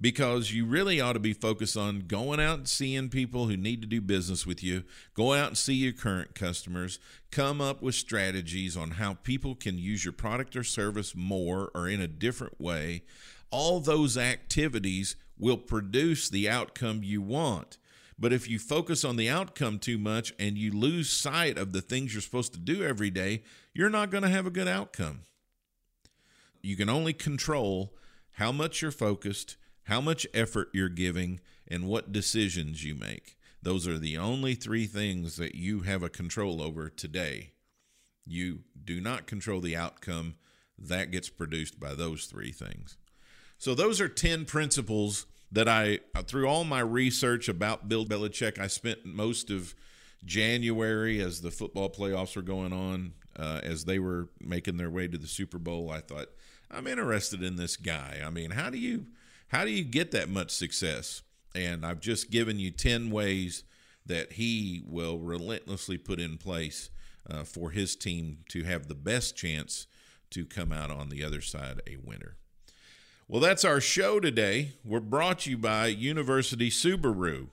because 0.00 0.52
you 0.52 0.66
really 0.66 1.00
ought 1.00 1.12
to 1.12 1.20
be 1.20 1.32
focused 1.32 1.76
on 1.76 2.00
going 2.06 2.40
out 2.40 2.58
and 2.58 2.68
seeing 2.68 3.08
people 3.08 3.46
who 3.46 3.56
need 3.56 3.80
to 3.80 3.86
do 3.86 4.00
business 4.00 4.46
with 4.46 4.62
you, 4.62 4.84
go 5.14 5.32
out 5.32 5.48
and 5.48 5.58
see 5.58 5.74
your 5.74 5.92
current 5.92 6.34
customers, 6.34 6.98
come 7.30 7.60
up 7.60 7.80
with 7.80 7.94
strategies 7.94 8.76
on 8.76 8.92
how 8.92 9.14
people 9.14 9.54
can 9.54 9.78
use 9.78 10.04
your 10.04 10.12
product 10.12 10.56
or 10.56 10.64
service 10.64 11.14
more 11.14 11.70
or 11.74 11.88
in 11.88 12.00
a 12.00 12.08
different 12.08 12.60
way. 12.60 13.02
All 13.50 13.80
those 13.80 14.18
activities 14.18 15.16
will 15.38 15.58
produce 15.58 16.28
the 16.28 16.48
outcome 16.48 17.02
you 17.02 17.22
want. 17.22 17.78
But 18.18 18.32
if 18.32 18.48
you 18.48 18.58
focus 18.58 19.04
on 19.04 19.16
the 19.16 19.28
outcome 19.28 19.78
too 19.78 19.98
much 19.98 20.32
and 20.38 20.56
you 20.56 20.70
lose 20.70 21.10
sight 21.10 21.58
of 21.58 21.72
the 21.72 21.80
things 21.80 22.12
you're 22.12 22.22
supposed 22.22 22.52
to 22.54 22.60
do 22.60 22.84
every 22.84 23.10
day, 23.10 23.42
you're 23.72 23.90
not 23.90 24.10
going 24.10 24.22
to 24.22 24.28
have 24.28 24.46
a 24.46 24.50
good 24.50 24.68
outcome. 24.68 25.20
You 26.62 26.76
can 26.76 26.88
only 26.88 27.12
control 27.12 27.92
how 28.32 28.52
much 28.52 28.82
you're 28.82 28.90
focused 28.90 29.56
how 29.84 30.00
much 30.00 30.26
effort 30.34 30.68
you're 30.72 30.88
giving, 30.88 31.40
and 31.66 31.88
what 31.88 32.12
decisions 32.12 32.84
you 32.84 32.94
make. 32.94 33.36
Those 33.62 33.88
are 33.88 33.98
the 33.98 34.18
only 34.18 34.54
three 34.54 34.86
things 34.86 35.36
that 35.36 35.54
you 35.54 35.80
have 35.80 36.02
a 36.02 36.10
control 36.10 36.60
over 36.60 36.90
today. 36.90 37.52
You 38.26 38.60
do 38.82 39.00
not 39.00 39.26
control 39.26 39.60
the 39.60 39.76
outcome 39.76 40.34
that 40.78 41.10
gets 41.10 41.30
produced 41.30 41.80
by 41.80 41.94
those 41.94 42.26
three 42.26 42.52
things. 42.52 42.98
So, 43.56 43.74
those 43.74 44.00
are 44.00 44.08
10 44.08 44.44
principles 44.44 45.26
that 45.52 45.68
I, 45.68 46.00
through 46.24 46.46
all 46.46 46.64
my 46.64 46.80
research 46.80 47.48
about 47.48 47.88
Bill 47.88 48.04
Belichick, 48.04 48.58
I 48.58 48.66
spent 48.66 49.06
most 49.06 49.50
of 49.50 49.74
January 50.24 51.20
as 51.20 51.40
the 51.40 51.50
football 51.50 51.88
playoffs 51.88 52.34
were 52.34 52.42
going 52.42 52.72
on, 52.72 53.12
uh, 53.38 53.60
as 53.62 53.84
they 53.84 53.98
were 53.98 54.28
making 54.40 54.76
their 54.76 54.90
way 54.90 55.06
to 55.06 55.16
the 55.16 55.26
Super 55.26 55.58
Bowl. 55.58 55.90
I 55.90 56.00
thought, 56.00 56.28
I'm 56.70 56.86
interested 56.86 57.42
in 57.42 57.56
this 57.56 57.76
guy. 57.76 58.20
I 58.24 58.30
mean, 58.30 58.50
how 58.50 58.68
do 58.68 58.78
you 58.78 59.06
how 59.48 59.64
do 59.64 59.70
you 59.70 59.84
get 59.84 60.10
that 60.12 60.28
much 60.28 60.50
success? 60.50 61.22
And 61.54 61.84
I've 61.86 62.00
just 62.00 62.30
given 62.30 62.58
you 62.58 62.70
10 62.70 63.10
ways 63.10 63.64
that 64.06 64.32
he 64.32 64.82
will 64.86 65.18
relentlessly 65.18 65.98
put 65.98 66.20
in 66.20 66.36
place 66.36 66.90
uh, 67.28 67.44
for 67.44 67.70
his 67.70 67.96
team 67.96 68.38
to 68.48 68.64
have 68.64 68.88
the 68.88 68.94
best 68.94 69.36
chance 69.36 69.86
to 70.30 70.44
come 70.44 70.72
out 70.72 70.90
on 70.90 71.08
the 71.08 71.22
other 71.22 71.40
side 71.40 71.80
a 71.86 71.96
winner. 71.96 72.36
Well, 73.28 73.40
that's 73.40 73.64
our 73.64 73.80
show 73.80 74.20
today. 74.20 74.72
We're 74.84 75.00
brought 75.00 75.40
to 75.40 75.50
you 75.50 75.56
by 75.56 75.86
University 75.86 76.68
Subaru. 76.68 77.48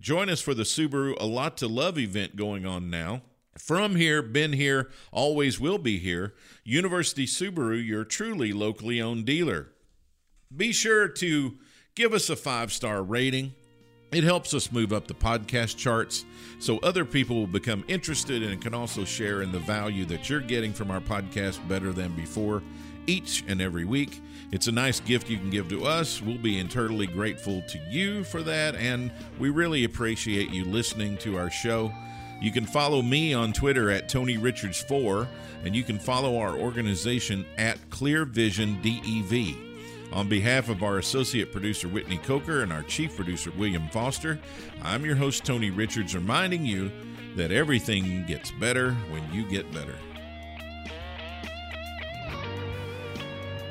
Join 0.00 0.30
us 0.30 0.40
for 0.40 0.54
the 0.54 0.62
Subaru 0.62 1.14
A 1.20 1.26
Lot 1.26 1.58
to 1.58 1.68
Love 1.68 1.98
event 1.98 2.36
going 2.36 2.64
on 2.64 2.88
now. 2.88 3.22
From 3.58 3.96
here, 3.96 4.22
been 4.22 4.54
here, 4.54 4.90
always 5.12 5.60
will 5.60 5.76
be 5.76 5.98
here. 5.98 6.34
University 6.64 7.26
Subaru, 7.26 7.84
your 7.84 8.04
truly 8.04 8.52
locally 8.54 9.02
owned 9.02 9.26
dealer. 9.26 9.72
Be 10.54 10.72
sure 10.72 11.06
to 11.06 11.56
give 11.94 12.12
us 12.12 12.28
a 12.28 12.34
five 12.34 12.72
star 12.72 13.04
rating. 13.04 13.54
It 14.10 14.24
helps 14.24 14.52
us 14.52 14.72
move 14.72 14.92
up 14.92 15.06
the 15.06 15.14
podcast 15.14 15.76
charts 15.76 16.24
so 16.58 16.78
other 16.78 17.04
people 17.04 17.36
will 17.36 17.46
become 17.46 17.84
interested 17.86 18.42
and 18.42 18.60
can 18.60 18.74
also 18.74 19.04
share 19.04 19.42
in 19.42 19.52
the 19.52 19.60
value 19.60 20.04
that 20.06 20.28
you're 20.28 20.40
getting 20.40 20.72
from 20.72 20.90
our 20.90 21.00
podcast 21.00 21.66
better 21.68 21.92
than 21.92 22.16
before 22.16 22.64
each 23.06 23.44
and 23.46 23.60
every 23.62 23.84
week. 23.84 24.20
It's 24.50 24.66
a 24.66 24.72
nice 24.72 24.98
gift 24.98 25.30
you 25.30 25.38
can 25.38 25.50
give 25.50 25.68
to 25.68 25.84
us. 25.84 26.20
We'll 26.20 26.38
be 26.38 26.58
eternally 26.58 27.06
grateful 27.06 27.62
to 27.68 27.78
you 27.88 28.24
for 28.24 28.42
that, 28.42 28.74
and 28.74 29.12
we 29.38 29.50
really 29.50 29.84
appreciate 29.84 30.50
you 30.50 30.64
listening 30.64 31.16
to 31.18 31.38
our 31.38 31.50
show. 31.50 31.92
You 32.40 32.50
can 32.50 32.66
follow 32.66 33.02
me 33.02 33.32
on 33.32 33.52
Twitter 33.52 33.90
at 33.90 34.08
Tony 34.08 34.36
Richards4, 34.36 35.28
and 35.64 35.76
you 35.76 35.84
can 35.84 36.00
follow 36.00 36.38
our 36.38 36.56
organization 36.56 37.46
at 37.56 37.78
Clear 37.90 38.24
Vision 38.24 38.80
DEV. 38.82 39.69
On 40.12 40.28
behalf 40.28 40.68
of 40.68 40.82
our 40.82 40.98
associate 40.98 41.52
producer 41.52 41.88
Whitney 41.88 42.18
Coker 42.18 42.62
and 42.62 42.72
our 42.72 42.82
chief 42.82 43.14
producer 43.14 43.52
William 43.56 43.88
Foster, 43.90 44.40
I'm 44.82 45.04
your 45.04 45.14
host 45.14 45.44
Tony 45.44 45.70
Richards 45.70 46.14
reminding 46.16 46.64
you 46.64 46.90
that 47.36 47.52
everything 47.52 48.26
gets 48.26 48.50
better 48.50 48.92
when 49.10 49.22
you 49.32 49.48
get 49.48 49.70
better. 49.72 49.94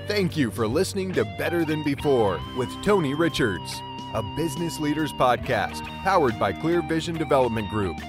Thank 0.07 0.37
you 0.37 0.49
for 0.49 0.67
listening 0.67 1.13
to 1.13 1.23
Better 1.37 1.65
Than 1.65 1.83
Before 1.83 2.39
with 2.57 2.69
Tony 2.83 3.13
Richards, 3.13 3.79
a 4.15 4.23
business 4.35 4.79
leaders 4.79 5.11
podcast 5.13 5.83
powered 6.03 6.39
by 6.39 6.51
Clear 6.53 6.81
Vision 6.81 7.15
Development 7.15 7.69
Group. 7.69 7.99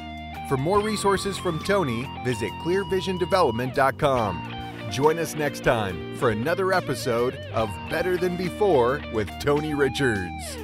For 0.48 0.56
more 0.56 0.80
resources 0.80 1.36
from 1.36 1.62
Tony, 1.64 2.08
visit 2.24 2.52
clearvisiondevelopment.com. 2.62 4.49
Join 4.90 5.18
us 5.20 5.36
next 5.36 5.62
time 5.62 6.16
for 6.16 6.30
another 6.30 6.72
episode 6.72 7.36
of 7.54 7.70
Better 7.88 8.16
Than 8.16 8.36
Before 8.36 9.00
with 9.14 9.30
Tony 9.40 9.72
Richards. 9.72 10.56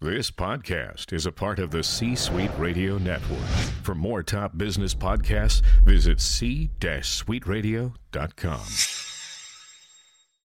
This 0.00 0.30
podcast 0.30 1.12
is 1.12 1.26
a 1.26 1.32
part 1.32 1.58
of 1.60 1.70
the 1.70 1.84
C 1.84 2.16
Suite 2.16 2.50
Radio 2.58 2.98
Network. 2.98 3.38
For 3.82 3.94
more 3.94 4.22
top 4.24 4.58
business 4.58 4.94
podcasts, 4.94 5.62
visit 5.84 6.20
c-suiteradio.com. 6.20 8.60